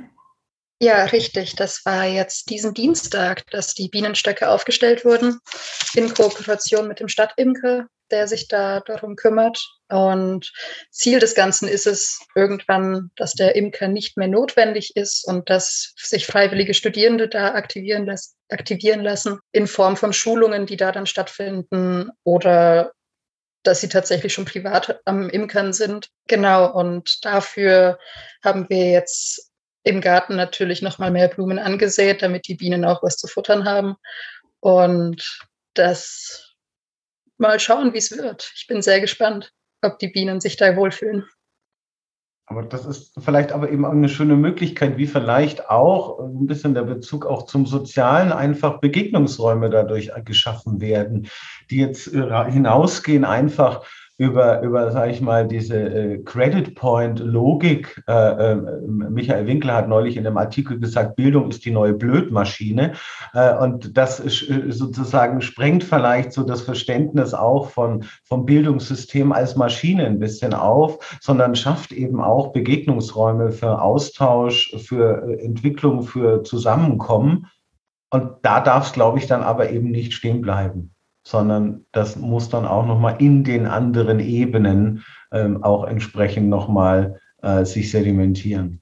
Ja, 0.83 1.05
richtig. 1.05 1.55
Das 1.55 1.85
war 1.85 2.03
jetzt 2.03 2.49
diesen 2.49 2.73
Dienstag, 2.73 3.49
dass 3.51 3.73
die 3.73 3.87
Bienenstöcke 3.87 4.49
aufgestellt 4.49 5.05
wurden 5.05 5.39
in 5.95 6.13
Kooperation 6.13 6.89
mit 6.89 6.99
dem 6.99 7.07
Stadtimker, 7.07 7.87
der 8.11 8.27
sich 8.27 8.49
da 8.49 8.81
darum 8.81 9.15
kümmert. 9.15 9.65
Und 9.87 10.51
Ziel 10.91 11.19
des 11.19 11.35
Ganzen 11.35 11.69
ist 11.69 11.87
es 11.87 12.19
irgendwann, 12.35 13.11
dass 13.15 13.31
der 13.31 13.55
Imker 13.55 13.87
nicht 13.87 14.17
mehr 14.17 14.27
notwendig 14.27 14.97
ist 14.97 15.25
und 15.25 15.49
dass 15.49 15.93
sich 15.95 16.25
freiwillige 16.25 16.73
Studierende 16.73 17.29
da 17.29 17.53
aktivieren, 17.53 18.05
las 18.05 18.35
aktivieren 18.49 19.03
lassen 19.03 19.39
in 19.53 19.67
Form 19.67 19.95
von 19.95 20.11
Schulungen, 20.11 20.65
die 20.65 20.75
da 20.75 20.91
dann 20.91 21.05
stattfinden 21.05 22.09
oder 22.25 22.91
dass 23.63 23.79
sie 23.79 23.87
tatsächlich 23.87 24.33
schon 24.33 24.43
privat 24.43 24.99
am 25.05 25.29
Imkern 25.29 25.71
sind. 25.71 26.09
Genau, 26.27 26.69
und 26.73 27.23
dafür 27.23 27.97
haben 28.43 28.69
wir 28.69 28.91
jetzt 28.91 29.52
im 29.83 30.01
Garten 30.01 30.35
natürlich 30.35 30.81
noch 30.81 30.99
mal 30.99 31.11
mehr 31.11 31.27
Blumen 31.27 31.59
angesät, 31.59 32.21
damit 32.21 32.47
die 32.47 32.55
Bienen 32.55 32.85
auch 32.85 33.03
was 33.03 33.17
zu 33.17 33.27
futtern 33.27 33.65
haben. 33.65 33.95
Und 34.59 35.41
das 35.73 36.55
mal 37.37 37.59
schauen, 37.59 37.93
wie 37.93 37.97
es 37.97 38.17
wird. 38.17 38.51
Ich 38.55 38.67
bin 38.67 38.81
sehr 38.81 39.01
gespannt, 39.01 39.51
ob 39.81 39.99
die 39.99 40.07
Bienen 40.07 40.39
sich 40.39 40.55
da 40.55 40.75
wohlfühlen. 40.75 41.25
Aber 42.45 42.63
das 42.63 42.85
ist 42.85 43.13
vielleicht 43.23 43.51
aber 43.53 43.71
eben 43.71 43.85
eine 43.85 44.09
schöne 44.09 44.35
Möglichkeit, 44.35 44.97
wie 44.97 45.07
vielleicht 45.07 45.69
auch 45.69 46.19
ein 46.19 46.45
bisschen 46.45 46.73
der 46.73 46.83
Bezug 46.83 47.25
auch 47.25 47.43
zum 47.43 47.65
Sozialen 47.65 48.33
einfach 48.33 48.79
Begegnungsräume 48.79 49.69
dadurch 49.69 50.11
geschaffen 50.25 50.81
werden, 50.81 51.29
die 51.69 51.77
jetzt 51.77 52.13
äh, 52.13 52.51
hinausgehen 52.51 53.23
einfach 53.23 53.85
über, 54.17 54.61
über 54.61 54.91
sage 54.91 55.11
ich 55.11 55.21
mal, 55.21 55.47
diese 55.47 55.77
äh, 55.77 56.17
Credit 56.19 56.75
Point 56.75 57.19
Logik. 57.19 58.01
Äh, 58.07 58.51
äh, 58.51 58.55
Michael 58.85 59.47
Winkler 59.47 59.73
hat 59.73 59.89
neulich 59.89 60.17
in 60.17 60.27
einem 60.27 60.37
Artikel 60.37 60.79
gesagt, 60.79 61.15
Bildung 61.15 61.49
ist 61.49 61.65
die 61.65 61.71
neue 61.71 61.93
Blödmaschine. 61.93 62.93
Äh, 63.33 63.55
und 63.55 63.97
das 63.97 64.17
sozusagen 64.17 65.41
sprengt 65.41 65.83
vielleicht 65.83 66.31
so 66.31 66.43
das 66.43 66.61
Verständnis 66.61 67.33
auch 67.33 67.69
von, 67.69 68.05
vom 68.23 68.45
Bildungssystem 68.45 69.31
als 69.31 69.55
Maschine 69.55 70.05
ein 70.05 70.19
bisschen 70.19 70.53
auf, 70.53 71.17
sondern 71.19 71.55
schafft 71.55 71.91
eben 71.91 72.21
auch 72.21 72.53
Begegnungsräume 72.53 73.51
für 73.51 73.81
Austausch, 73.81 74.75
für 74.77 75.39
Entwicklung, 75.39 76.03
für 76.03 76.43
Zusammenkommen. 76.43 77.47
Und 78.11 78.33
da 78.43 78.59
darf 78.61 78.87
es, 78.87 78.93
glaube 78.93 79.17
ich, 79.17 79.25
dann 79.25 79.41
aber 79.41 79.71
eben 79.71 79.89
nicht 79.89 80.13
stehen 80.13 80.41
bleiben 80.41 80.93
sondern 81.23 81.85
das 81.91 82.15
muss 82.15 82.49
dann 82.49 82.65
auch 82.65 82.85
nochmal 82.85 83.15
in 83.19 83.43
den 83.43 83.65
anderen 83.65 84.19
Ebenen 84.19 85.03
ähm, 85.31 85.63
auch 85.63 85.85
entsprechend 85.85 86.49
nochmal 86.49 87.19
äh, 87.41 87.65
sich 87.65 87.91
sedimentieren. 87.91 88.81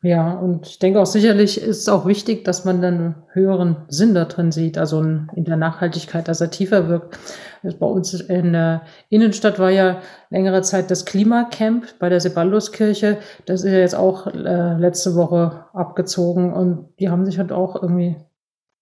Ja, 0.00 0.34
und 0.34 0.68
ich 0.68 0.78
denke 0.78 1.00
auch 1.00 1.06
sicherlich 1.06 1.60
ist 1.60 1.78
es 1.78 1.88
auch 1.88 2.06
wichtig, 2.06 2.44
dass 2.44 2.64
man 2.64 2.80
dann 2.80 3.16
höheren 3.32 3.78
Sinn 3.88 4.14
da 4.14 4.26
drin 4.26 4.52
sieht, 4.52 4.78
also 4.78 5.02
in 5.02 5.44
der 5.44 5.56
Nachhaltigkeit, 5.56 6.28
dass 6.28 6.40
er 6.40 6.52
tiefer 6.52 6.88
wirkt. 6.88 7.18
Also 7.64 7.76
bei 7.78 7.86
uns 7.86 8.14
in 8.14 8.52
der 8.52 8.82
Innenstadt 9.08 9.58
war 9.58 9.70
ja 9.70 10.00
längere 10.30 10.62
Zeit 10.62 10.92
das 10.92 11.04
Klimacamp 11.04 11.98
bei 11.98 12.08
der 12.08 12.20
Sebalduskirche. 12.20 13.18
Das 13.46 13.64
ist 13.64 13.72
ja 13.72 13.78
jetzt 13.78 13.96
auch 13.96 14.28
äh, 14.28 14.76
letzte 14.78 15.16
Woche 15.16 15.64
abgezogen 15.72 16.52
und 16.52 16.90
die 17.00 17.10
haben 17.10 17.26
sich 17.26 17.40
halt 17.40 17.50
auch 17.50 17.82
irgendwie 17.82 18.16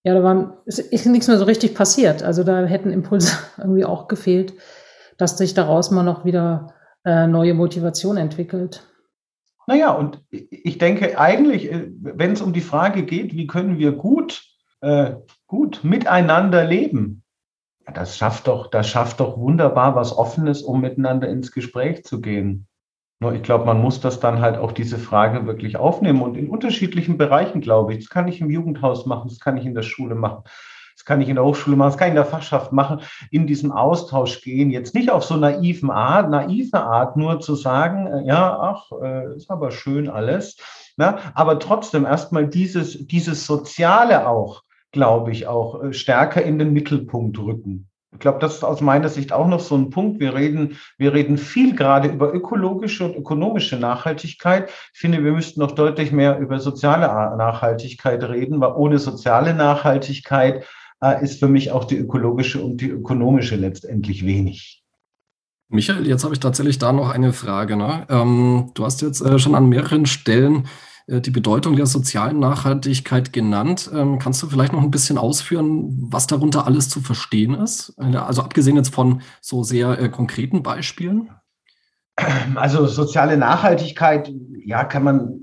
ja, 0.06 0.14
da 0.14 0.22
war, 0.22 0.62
ist, 0.66 1.06
nichts 1.06 1.26
mehr 1.26 1.36
so 1.36 1.46
richtig 1.46 1.74
passiert. 1.74 2.22
Also 2.22 2.44
da 2.44 2.64
hätten 2.64 2.92
Impulse 2.92 3.36
irgendwie 3.58 3.84
auch 3.84 4.06
gefehlt, 4.06 4.54
dass 5.18 5.36
sich 5.36 5.52
daraus 5.52 5.90
mal 5.90 6.04
noch 6.04 6.24
wieder 6.24 6.74
äh, 7.04 7.26
neue 7.26 7.54
Motivation 7.54 8.16
entwickelt. 8.16 8.86
Naja, 9.66 9.90
und 9.90 10.22
ich 10.30 10.78
denke 10.78 11.18
eigentlich, 11.18 11.72
äh, 11.72 11.88
wenn 11.98 12.30
es 12.30 12.40
um 12.40 12.52
die 12.52 12.60
Frage 12.60 13.02
geht, 13.02 13.34
wie 13.34 13.48
können 13.48 13.78
wir 13.78 13.90
gut, 13.90 14.44
äh, 14.80 15.16
gut 15.48 15.80
miteinander 15.82 16.64
leben, 16.64 17.24
das 17.92 18.16
schafft 18.16 18.46
doch, 18.46 18.68
das 18.68 18.86
schafft 18.86 19.18
doch 19.18 19.36
wunderbar 19.36 19.96
was 19.96 20.16
Offenes, 20.16 20.62
um 20.62 20.82
miteinander 20.82 21.28
ins 21.28 21.50
Gespräch 21.50 22.04
zu 22.04 22.20
gehen. 22.20 22.65
Nur 23.18 23.32
ich 23.32 23.42
glaube, 23.42 23.64
man 23.64 23.80
muss 23.80 24.00
das 24.00 24.20
dann 24.20 24.40
halt 24.40 24.58
auch 24.58 24.72
diese 24.72 24.98
Frage 24.98 25.46
wirklich 25.46 25.78
aufnehmen 25.78 26.20
und 26.20 26.36
in 26.36 26.50
unterschiedlichen 26.50 27.16
Bereichen, 27.16 27.62
glaube 27.62 27.94
ich. 27.94 28.00
Das 28.00 28.10
kann 28.10 28.28
ich 28.28 28.42
im 28.42 28.50
Jugendhaus 28.50 29.06
machen, 29.06 29.28
das 29.28 29.40
kann 29.40 29.56
ich 29.56 29.64
in 29.64 29.74
der 29.74 29.82
Schule 29.82 30.14
machen, 30.14 30.42
das 30.94 31.06
kann 31.06 31.22
ich 31.22 31.28
in 31.30 31.36
der 31.36 31.44
Hochschule 31.44 31.76
machen, 31.76 31.88
das 31.88 31.96
kann 31.98 32.08
ich 32.08 32.12
in 32.12 32.16
der 32.16 32.26
Fachschaft 32.26 32.72
machen, 32.72 33.00
in 33.30 33.46
diesem 33.46 33.72
Austausch 33.72 34.42
gehen. 34.42 34.70
Jetzt 34.70 34.94
nicht 34.94 35.10
auf 35.10 35.24
so 35.24 35.36
naiven 35.36 35.90
Art, 35.90 36.28
naive 36.28 36.78
Art 36.78 37.16
nur 37.16 37.40
zu 37.40 37.54
sagen, 37.54 38.06
äh, 38.06 38.26
ja, 38.26 38.58
ach, 38.60 38.92
äh, 39.02 39.34
ist 39.34 39.50
aber 39.50 39.70
schön 39.70 40.10
alles. 40.10 40.58
Ne? 40.98 41.16
Aber 41.34 41.58
trotzdem 41.58 42.04
erstmal 42.04 42.46
dieses, 42.46 43.06
dieses 43.06 43.46
Soziale 43.46 44.28
auch, 44.28 44.62
glaube 44.92 45.32
ich, 45.32 45.46
auch 45.46 45.82
äh, 45.82 45.92
stärker 45.94 46.42
in 46.42 46.58
den 46.58 46.74
Mittelpunkt 46.74 47.38
rücken. 47.38 47.88
Ich 48.16 48.20
glaube, 48.20 48.38
das 48.38 48.54
ist 48.54 48.64
aus 48.64 48.80
meiner 48.80 49.10
Sicht 49.10 49.30
auch 49.30 49.46
noch 49.46 49.60
so 49.60 49.76
ein 49.76 49.90
Punkt. 49.90 50.20
Wir 50.20 50.34
reden, 50.34 50.78
wir 50.96 51.12
reden 51.12 51.36
viel 51.36 51.76
gerade 51.76 52.08
über 52.08 52.32
ökologische 52.32 53.04
und 53.04 53.14
ökonomische 53.14 53.76
Nachhaltigkeit. 53.76 54.70
Ich 54.94 55.00
finde, 55.00 55.22
wir 55.22 55.32
müssten 55.32 55.60
noch 55.60 55.72
deutlich 55.72 56.12
mehr 56.12 56.38
über 56.38 56.58
soziale 56.58 57.08
Nachhaltigkeit 57.36 58.24
reden, 58.24 58.58
weil 58.58 58.72
ohne 58.72 58.98
soziale 58.98 59.52
Nachhaltigkeit 59.52 60.64
äh, 61.02 61.22
ist 61.22 61.40
für 61.40 61.48
mich 61.48 61.72
auch 61.72 61.84
die 61.84 61.98
ökologische 61.98 62.62
und 62.62 62.80
die 62.80 62.88
ökonomische 62.88 63.56
letztendlich 63.56 64.24
wenig. 64.24 64.82
Michael, 65.68 66.06
jetzt 66.06 66.24
habe 66.24 66.32
ich 66.32 66.40
tatsächlich 66.40 66.78
da 66.78 66.94
noch 66.94 67.10
eine 67.10 67.34
Frage. 67.34 67.76
Ne? 67.76 68.06
Ähm, 68.08 68.70
du 68.72 68.84
hast 68.86 69.02
jetzt 69.02 69.20
äh, 69.20 69.38
schon 69.38 69.54
an 69.54 69.68
mehreren 69.68 70.06
Stellen 70.06 70.64
äh, 70.64 70.68
die 71.08 71.30
Bedeutung 71.30 71.76
der 71.76 71.86
sozialen 71.86 72.40
Nachhaltigkeit 72.40 73.32
genannt. 73.32 73.90
Ähm, 73.94 74.18
kannst 74.18 74.42
du 74.42 74.48
vielleicht 74.48 74.72
noch 74.72 74.82
ein 74.82 74.90
bisschen 74.90 75.18
ausführen, 75.18 75.96
was 76.10 76.26
darunter 76.26 76.66
alles 76.66 76.88
zu 76.88 77.00
verstehen 77.00 77.54
ist? 77.54 77.94
Äh, 77.98 78.16
also 78.16 78.42
abgesehen 78.42 78.76
jetzt 78.76 78.94
von 78.94 79.22
so 79.40 79.62
sehr 79.62 79.98
äh, 80.00 80.08
konkreten 80.08 80.62
Beispielen? 80.62 81.30
Also 82.54 82.86
soziale 82.86 83.36
Nachhaltigkeit, 83.36 84.32
ja, 84.64 84.84
kann 84.84 85.04
man, 85.04 85.42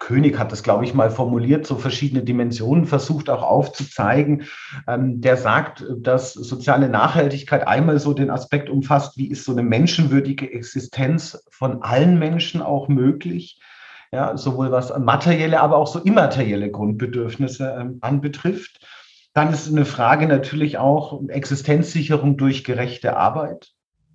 König 0.00 0.38
hat 0.38 0.50
das, 0.50 0.62
glaube 0.62 0.84
ich, 0.84 0.94
mal 0.94 1.10
formuliert, 1.10 1.66
so 1.66 1.76
verschiedene 1.76 2.22
Dimensionen 2.22 2.86
versucht 2.86 3.30
auch 3.30 3.42
aufzuzeigen. 3.42 4.44
Ähm, 4.88 5.20
der 5.20 5.36
sagt, 5.36 5.84
dass 5.98 6.32
soziale 6.32 6.88
Nachhaltigkeit 6.88 7.68
einmal 7.68 8.00
so 8.00 8.14
den 8.14 8.30
Aspekt 8.30 8.70
umfasst, 8.70 9.18
wie 9.18 9.30
ist 9.30 9.44
so 9.44 9.52
eine 9.52 9.62
menschenwürdige 9.62 10.50
Existenz 10.50 11.44
von 11.50 11.82
allen 11.82 12.18
Menschen 12.18 12.62
auch 12.62 12.88
möglich 12.88 13.60
ja, 14.12 14.36
sowohl 14.36 14.72
was 14.72 14.96
materielle, 14.98 15.60
aber 15.60 15.76
auch 15.76 15.86
so 15.86 16.00
immaterielle 16.00 16.70
Grundbedürfnisse 16.70 17.76
ähm, 17.78 17.98
anbetrifft. 18.00 18.86
Dann 19.34 19.52
ist 19.52 19.68
eine 19.68 19.84
Frage 19.84 20.26
natürlich 20.26 20.78
auch 20.78 21.20
Existenzsicherung 21.28 22.36
durch 22.36 22.64
gerechte 22.64 23.16
Arbeit. 23.16 23.70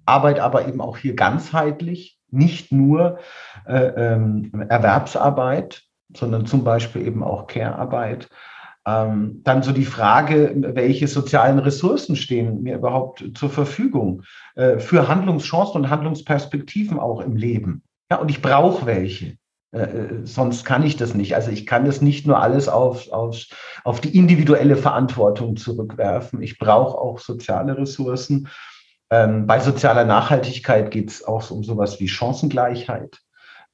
Arbeit 0.06 0.40
aber 0.40 0.68
eben 0.68 0.82
auch 0.82 0.98
hier 0.98 1.16
ganzheitlich, 1.16 2.20
nicht 2.30 2.72
nur 2.72 3.20
äh, 3.66 3.86
ähm, 3.86 4.66
Erwerbsarbeit, 4.68 5.84
sondern 6.16 6.46
zum 6.46 6.64
Beispiel 6.64 7.08
eben 7.08 7.24
auch 7.24 7.48
Care-Arbeit. 7.48 8.30
Ähm, 8.86 9.42
dann 9.44 9.64
so 9.64 9.72
die 9.72 9.86
Frage, 9.86 10.54
welche 10.56 11.08
sozialen 11.08 11.58
Ressourcen 11.60 12.16
stehen 12.16 12.62
mir 12.62 12.76
überhaupt 12.76 13.24
zur 13.36 13.50
Verfügung 13.50 14.24
äh, 14.56 14.78
für 14.78 15.08
Handlungschancen 15.08 15.82
und 15.82 15.90
Handlungsperspektiven 15.90 17.00
auch 17.00 17.22
im 17.22 17.36
Leben. 17.36 17.82
Ja, 18.12 18.18
und 18.18 18.30
ich 18.30 18.42
brauche 18.42 18.86
welche. 18.86 19.38
Äh, 19.76 20.26
sonst 20.26 20.64
kann 20.64 20.84
ich 20.84 20.96
das 20.96 21.14
nicht. 21.14 21.36
Also 21.36 21.52
ich 21.52 21.66
kann 21.66 21.86
das 21.86 22.02
nicht 22.02 22.26
nur 22.26 22.42
alles 22.42 22.70
auf, 22.70 23.12
auf, 23.12 23.38
auf 23.84 24.00
die 24.00 24.18
individuelle 24.18 24.78
Verantwortung 24.78 25.58
zurückwerfen. 25.58 26.42
Ich 26.42 26.58
brauche 26.58 26.98
auch 26.98 27.20
soziale 27.20 27.78
Ressourcen. 27.78 28.48
Ähm, 29.10 29.48
bei 29.48 29.60
sozialer 29.60 30.06
Nachhaltigkeit 30.06 30.92
geht 30.92 31.12
es 31.12 31.24
auch 31.26 31.52
um 31.52 31.64
sowas 31.64 32.00
wie 32.00 32.08
Chancengleichheit. 32.08 33.20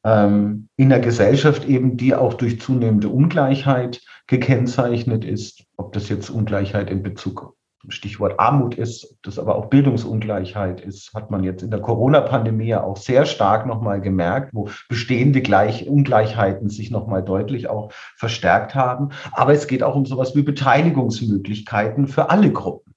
Ähm, 0.03 0.69
in 0.75 0.89
der 0.89 0.99
Gesellschaft 0.99 1.65
eben, 1.65 1.97
die 1.97 2.15
auch 2.15 2.33
durch 2.33 2.59
zunehmende 2.59 3.09
Ungleichheit 3.09 4.01
gekennzeichnet 4.25 5.23
ist, 5.23 5.65
ob 5.77 5.93
das 5.93 6.09
jetzt 6.09 6.31
Ungleichheit 6.31 6.89
in 6.89 7.03
Bezug 7.03 7.53
Stichwort 7.89 8.39
Armut 8.39 8.75
ist, 8.75 9.17
das 9.23 9.39
aber 9.39 9.55
auch 9.55 9.65
Bildungsungleichheit 9.65 10.81
ist, 10.81 11.13
hat 11.13 11.31
man 11.31 11.43
jetzt 11.43 11.63
in 11.63 11.71
der 11.71 11.81
Corona-Pandemie 11.81 12.67
ja 12.67 12.83
auch 12.83 12.97
sehr 12.97 13.25
stark 13.25 13.65
nochmal 13.65 14.01
gemerkt, 14.01 14.51
wo 14.53 14.69
bestehende 14.89 15.41
Gleich 15.41 15.87
Ungleichheiten 15.87 16.69
sich 16.69 16.91
nochmal 16.91 17.23
deutlich 17.23 17.69
auch 17.69 17.91
verstärkt 18.17 18.75
haben. 18.75 19.09
Aber 19.31 19.53
es 19.53 19.67
geht 19.67 19.83
auch 19.83 19.95
um 19.95 20.05
sowas 20.05 20.35
wie 20.35 20.43
Beteiligungsmöglichkeiten 20.43 22.07
für 22.07 22.29
alle 22.29 22.51
Gruppen 22.51 22.93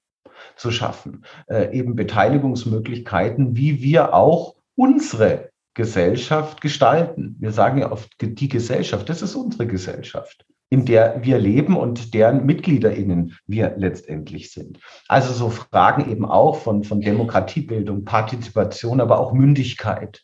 zu 0.55 0.71
schaffen. 0.71 1.25
Äh, 1.47 1.75
eben 1.77 1.95
Beteiligungsmöglichkeiten, 1.95 3.55
wie 3.55 3.81
wir 3.81 4.13
auch 4.13 4.55
unsere 4.75 5.49
Gesellschaft 5.73 6.61
gestalten. 6.61 7.35
Wir 7.39 7.51
sagen 7.51 7.79
ja 7.79 7.91
oft, 7.91 8.09
die 8.21 8.47
Gesellschaft, 8.47 9.09
das 9.09 9.21
ist 9.21 9.35
unsere 9.35 9.67
Gesellschaft 9.67 10.45
in 10.69 10.85
der 10.85 11.23
wir 11.23 11.37
leben 11.37 11.77
und 11.77 12.13
deren 12.13 12.45
MitgliederInnen 12.45 13.37
wir 13.45 13.75
letztendlich 13.77 14.51
sind. 14.51 14.79
Also 15.07 15.33
so 15.33 15.49
Fragen 15.49 16.09
eben 16.11 16.25
auch 16.25 16.57
von, 16.57 16.83
von 16.83 17.01
Demokratiebildung, 17.01 18.03
Partizipation, 18.03 18.99
aber 18.99 19.19
auch 19.19 19.33
Mündigkeit. 19.33 20.23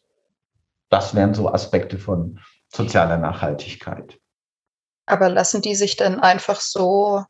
Das 0.89 1.15
wären 1.15 1.33
so 1.33 1.51
Aspekte 1.53 1.97
von 1.97 2.39
sozialer 2.69 3.17
Nachhaltigkeit. 3.17 4.19
Aber 5.05 5.29
lassen 5.29 5.61
die 5.61 5.75
sich 5.75 5.95
dann 5.95 6.19
einfach 6.19 6.59
so 6.59 7.23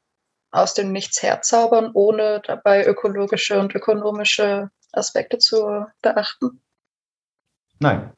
aus 0.52 0.74
dem 0.74 0.92
Nichts 0.92 1.24
herzaubern, 1.24 1.92
ohne 1.94 2.42
dabei 2.46 2.86
ökologische 2.86 3.60
und 3.60 3.74
ökonomische 3.74 4.70
Aspekte 4.92 5.38
zu 5.38 5.86
beachten? 6.02 6.62
Nein. 7.80 8.14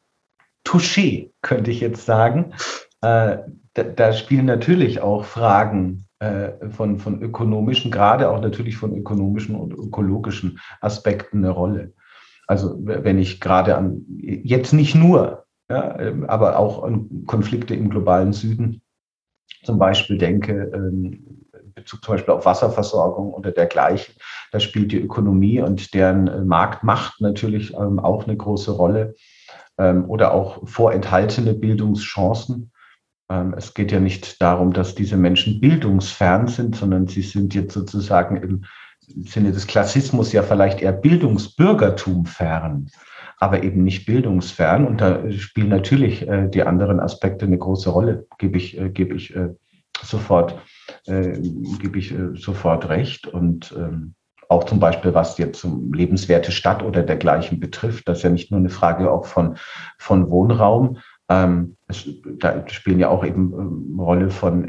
Touché, 0.66 1.32
könnte 1.42 1.72
ich 1.72 1.82
jetzt 1.82 2.06
sagen. 2.06 2.56
Äh, 3.02 3.40
da, 3.74 3.84
da 3.84 4.14
spielen 4.14 4.46
natürlich 4.46 5.02
auch 5.02 5.26
Fragen 5.26 6.06
äh, 6.20 6.70
von, 6.70 7.00
von 7.00 7.22
ökonomischen, 7.22 7.92
gerade 7.92 8.30
auch 8.30 8.42
natürlich 8.42 8.78
von 8.78 8.96
ökonomischen 8.96 9.56
und 9.56 9.74
ökologischen 9.74 10.60
Aspekten 10.82 11.40
eine 11.40 11.50
Rolle. 11.50 11.94
Also 12.48 12.76
wenn 12.82 13.18
ich 13.18 13.40
gerade 13.40 13.78
an, 13.78 14.06
jetzt 14.18 14.74
nicht 14.74 14.96
nur, 14.96 15.46
ja, 15.70 16.00
ähm, 16.00 16.26
aber 16.26 16.60
auch 16.60 16.84
an 16.84 17.24
Konflikte 17.26 17.74
im 17.74 17.90
globalen 17.90 18.34
Süden 18.34 18.82
zum 19.64 19.80
Beispiel 19.80 20.18
denke, 20.18 20.72
ähm, 20.74 21.46
Bezug 21.74 22.04
zum 22.04 22.16
Beispiel 22.16 22.34
auf 22.34 22.46
Wasserversorgung 22.46 23.34
oder 23.34 23.52
dergleichen, 23.52 24.14
da 24.52 24.60
spielt 24.60 24.92
die 24.92 25.02
Ökonomie 25.02 25.62
und 25.62 25.94
deren 25.94 26.28
äh, 26.28 26.42
Marktmacht 26.42 27.22
natürlich 27.22 27.74
ähm, 27.74 28.00
auch 28.00 28.28
eine 28.28 28.38
große 28.38 28.72
Rolle. 28.72 29.16
ähm, 29.78 30.10
oder 30.10 30.34
auch 30.34 30.68
vorenthaltene 30.68 31.54
Bildungschancen. 31.54 32.72
Ähm, 33.34 33.54
es 33.58 33.74
geht 33.74 33.92
ja 33.92 34.00
nicht 34.00 34.42
darum, 34.42 34.74
dass 34.74 34.96
diese 34.96 35.18
Menschen 35.18 35.60
bildungsfern 35.60 36.48
sind, 36.48 36.76
sondern 36.76 37.08
sie 37.08 37.22
sind 37.22 37.56
jetzt 37.56 37.74
sozusagen 37.74 38.38
im 38.38 38.64
Sinne 39.26 39.52
des 39.52 39.68
Klassismus 39.68 40.32
ja 40.32 40.44
vielleicht 40.44 40.82
eher 40.82 40.94
Bildungsbürgertum 40.94 42.26
fern, 42.26 42.90
aber 43.40 43.64
eben 43.64 43.84
nicht 43.84 44.06
bildungsfern. 44.06 44.86
Und 44.86 45.02
da 45.02 45.30
spielen 45.32 45.70
natürlich 45.70 46.28
äh, 46.28 46.48
die 46.48 46.64
anderen 46.64 47.00
Aspekte 47.00 47.46
eine 47.46 47.58
große 47.58 47.90
Rolle, 47.90 48.28
gebe 48.38 48.58
ich, 48.58 48.78
äh, 48.78 48.90
gebe 48.90 49.16
ich 49.16 49.36
äh, 49.36 49.50
sofort, 50.02 50.60
gebe 51.06 51.98
ich 51.98 52.14
sofort 52.34 52.90
recht. 52.90 53.26
Und 53.28 53.74
ähm, 53.78 54.16
auch 54.50 54.66
zum 54.66 54.80
Beispiel, 54.80 55.14
was 55.14 55.38
jetzt 55.38 55.62
zum 55.62 55.94
lebenswerte 55.94 56.52
Stadt 56.52 56.84
oder 56.84 57.04
dergleichen 57.04 57.60
betrifft, 57.60 58.08
das 58.08 58.18
ist 58.18 58.24
ja 58.24 58.30
nicht 58.30 58.52
nur 58.52 58.60
eine 58.60 58.70
Frage 58.70 59.12
auch 59.12 59.26
von, 59.26 59.56
von 59.98 60.30
Wohnraum, 60.30 60.98
ähm, 61.34 61.78
es, 61.88 62.08
da 62.40 62.68
spielen 62.68 63.00
ja 63.00 63.10
auch 63.10 63.26
eben 63.26 63.54
ähm, 63.54 64.00
Rolle 64.00 64.30
von, 64.30 64.66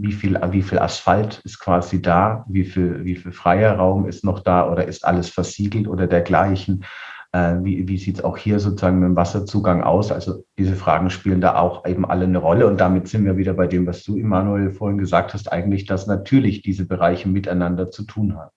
wie 0.00 0.12
viel, 0.12 0.38
wie 0.50 0.62
viel 0.62 0.78
Asphalt 0.78 1.40
ist 1.44 1.58
quasi 1.58 2.00
da, 2.02 2.44
wie 2.48 2.64
viel, 2.64 3.04
wie 3.04 3.16
viel 3.16 3.32
freier 3.32 3.74
Raum 3.76 4.06
ist 4.06 4.24
noch 4.24 4.40
da 4.40 4.70
oder 4.70 4.86
ist 4.86 5.04
alles 5.04 5.28
versiegelt 5.28 5.88
oder 5.88 6.06
dergleichen. 6.06 6.84
Äh, 7.32 7.56
wie 7.62 7.88
wie 7.88 7.98
sieht 7.98 8.18
es 8.18 8.24
auch 8.24 8.36
hier 8.36 8.60
sozusagen 8.60 9.00
mit 9.00 9.08
dem 9.08 9.16
Wasserzugang 9.16 9.82
aus? 9.82 10.12
Also 10.12 10.44
diese 10.58 10.76
Fragen 10.76 11.10
spielen 11.10 11.40
da 11.40 11.56
auch 11.56 11.86
eben 11.86 12.04
alle 12.04 12.24
eine 12.24 12.38
Rolle. 12.38 12.66
Und 12.66 12.80
damit 12.80 13.08
sind 13.08 13.24
wir 13.24 13.36
wieder 13.36 13.54
bei 13.54 13.66
dem, 13.66 13.86
was 13.86 14.04
du, 14.04 14.16
Immanuel, 14.16 14.70
vorhin 14.70 14.98
gesagt 14.98 15.34
hast, 15.34 15.50
eigentlich, 15.52 15.86
dass 15.86 16.06
natürlich 16.06 16.62
diese 16.62 16.86
Bereiche 16.86 17.28
miteinander 17.28 17.90
zu 17.90 18.04
tun 18.04 18.36
haben. 18.36 18.50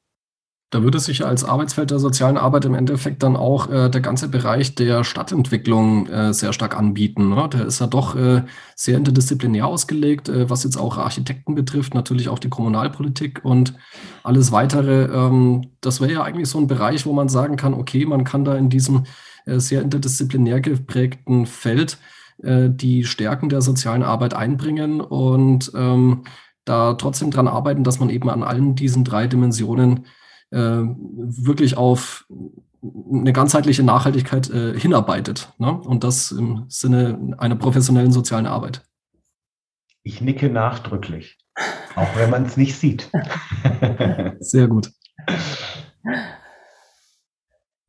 Da 0.70 0.84
würde 0.84 1.00
sich 1.00 1.26
als 1.26 1.46
Arbeitsfeld 1.46 1.92
der 1.92 2.00
sozialen 2.00 2.38
Arbeit 2.38 2.66
im 2.66 2.74
Endeffekt 2.74 3.24
dann 3.24 3.38
auch 3.38 3.70
äh, 3.70 3.90
der 3.90 4.02
ganze 4.02 4.28
Bereich 4.28 4.76
der 4.76 5.06
Stadtentwicklung 5.06 6.08
äh, 6.08 6.34
sehr 6.34 6.52
stark 6.52 6.78
anbieten. 6.78 7.30
Ne? 7.30 7.48
Der 7.54 7.66
ist 7.66 7.80
ja 7.80 7.88
doch 7.88 8.18
äh, 8.18 8.44
sehr 8.76 8.98
interdisziplinär 8.98 9.66
ausgelegt, 9.66 10.28
äh, 10.28 10.50
was 10.50 10.66
jetzt 10.66 10.76
auch 10.76 10.98
Architekten 10.98 11.56
betrifft, 11.56 11.94
natürlich 11.94 12.28
auch 12.28 12.40
die 12.40 12.50
Kommunalpolitik 12.50 13.46
und 13.46 13.76
alles 14.24 14.52
weitere. 14.52 15.06
Ähm, 15.06 15.72
das 15.80 16.02
wäre 16.02 16.12
ja 16.12 16.24
eigentlich 16.24 16.50
so 16.50 16.60
ein 16.60 16.68
Bereich, 16.68 17.06
wo 17.06 17.14
man 17.14 17.30
sagen 17.30 17.56
kann, 17.56 17.74
okay, 17.74 18.06
man 18.06 18.26
kann 18.26 18.44
da 18.44 18.56
in 18.56 18.70
diesem 18.70 19.06
äh, 19.46 19.60
sehr 19.60 19.82
interdisziplinär 19.82 20.60
geprägten 20.60 21.46
Feld 21.46 21.98
äh, 22.44 22.70
die 22.70 23.06
Stärken 23.06 23.48
der 23.48 23.62
sozialen 23.62 24.04
Arbeit 24.04 24.34
einbringen 24.34 25.00
und 25.00 25.72
ähm, 25.76 26.24
da 26.66 26.96
trotzdem 26.96 27.32
dran 27.32 27.48
arbeiten, 27.48 27.86
dass 27.86 28.02
man 28.02 28.10
eben 28.10 28.30
an 28.30 28.44
allen 28.44 28.76
diesen 28.76 29.06
drei 29.06 29.28
Dimensionen 29.28 30.08
wirklich 30.50 31.78
auf 31.78 32.26
eine 33.12 33.34
ganzheitliche 33.34 33.84
Nachhaltigkeit 33.84 34.50
äh, 34.50 34.78
hinarbeitet. 34.80 35.52
Ne? 35.58 35.72
Und 35.72 36.04
das 36.04 36.32
im 36.32 36.66
Sinne 36.70 37.36
einer 37.38 37.56
professionellen 37.56 38.12
sozialen 38.12 38.46
Arbeit. 38.46 38.84
Ich 40.04 40.22
nicke 40.22 40.50
nachdrücklich, 40.50 41.38
auch 41.96 42.16
wenn 42.16 42.30
man 42.30 42.46
es 42.46 42.56
nicht 42.56 42.78
sieht. 42.78 43.10
Sehr 44.40 44.68
gut. 44.68 44.92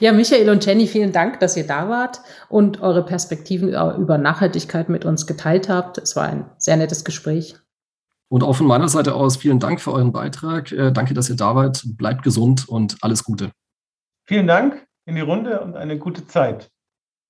Ja, 0.01 0.12
Michael 0.12 0.49
und 0.51 0.64
Jenny, 0.64 0.87
vielen 0.87 1.12
Dank, 1.12 1.40
dass 1.40 1.57
ihr 1.57 1.66
da 1.66 1.88
wart 1.88 2.21
und 2.49 2.81
eure 2.81 3.05
Perspektiven 3.05 3.71
über 3.71 4.16
Nachhaltigkeit 4.16 4.88
mit 4.88 5.05
uns 5.05 5.27
geteilt 5.27 5.68
habt. 5.68 5.99
Es 5.99 6.14
war 6.14 6.25
ein 6.29 6.49
sehr 6.57 6.77
nettes 6.77 7.05
Gespräch. 7.05 7.57
Und 8.28 8.42
auch 8.42 8.54
von 8.54 8.66
meiner 8.66 8.88
Seite 8.88 9.14
aus 9.14 9.38
vielen 9.38 9.58
Dank 9.58 9.80
für 9.80 9.92
euren 9.92 10.12
Beitrag. 10.12 10.70
Äh, 10.70 10.92
danke, 10.92 11.14
dass 11.14 11.30
ihr 11.30 11.36
da 11.36 11.54
wart. 11.54 11.82
Bleibt 11.96 12.22
gesund 12.22 12.68
und 12.68 12.98
alles 13.00 13.24
Gute. 13.24 13.50
Vielen 14.26 14.46
Dank 14.46 14.86
in 15.06 15.14
die 15.14 15.22
Runde 15.22 15.60
und 15.60 15.76
eine 15.76 15.98
gute 15.98 16.26
Zeit. 16.26 16.70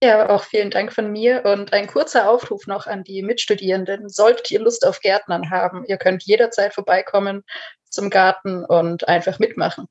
Ja, 0.03 0.31
auch 0.31 0.45
vielen 0.45 0.71
Dank 0.71 0.93
von 0.93 1.11
mir 1.11 1.45
und 1.45 1.73
ein 1.73 1.89
kurzer 1.89 2.31
Aufruf 2.31 2.67
noch 2.69 2.87
an 2.87 3.03
die 3.03 3.23
Mitstudierenden. 3.23 4.09
Solltet 4.09 4.51
ihr 4.51 4.61
Lust 4.61 4.87
auf 4.87 5.01
Gärtnern 5.01 5.51
haben, 5.51 5.85
ihr 5.85 5.97
könnt 5.97 6.23
jederzeit 6.23 6.73
vorbeikommen 6.73 7.43
zum 7.91 8.11
Garten 8.11 8.65
und 8.65 9.09
einfach 9.09 9.39
mitmachen. 9.39 9.87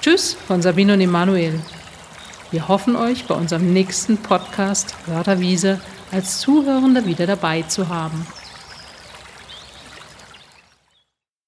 Tschüss 0.00 0.34
von 0.34 0.62
Sabine 0.62 0.94
und 0.94 1.00
Emanuel. 1.00 1.60
Wir 2.50 2.68
hoffen 2.68 2.96
euch 2.96 3.26
bei 3.26 3.34
unserem 3.34 3.72
nächsten 3.72 4.18
Podcast 4.18 4.94
Wörterwiese 5.06 5.80
als 6.12 6.40
Zuhörende 6.40 7.06
wieder 7.06 7.26
dabei 7.26 7.62
zu 7.62 7.88
haben. 7.88 8.26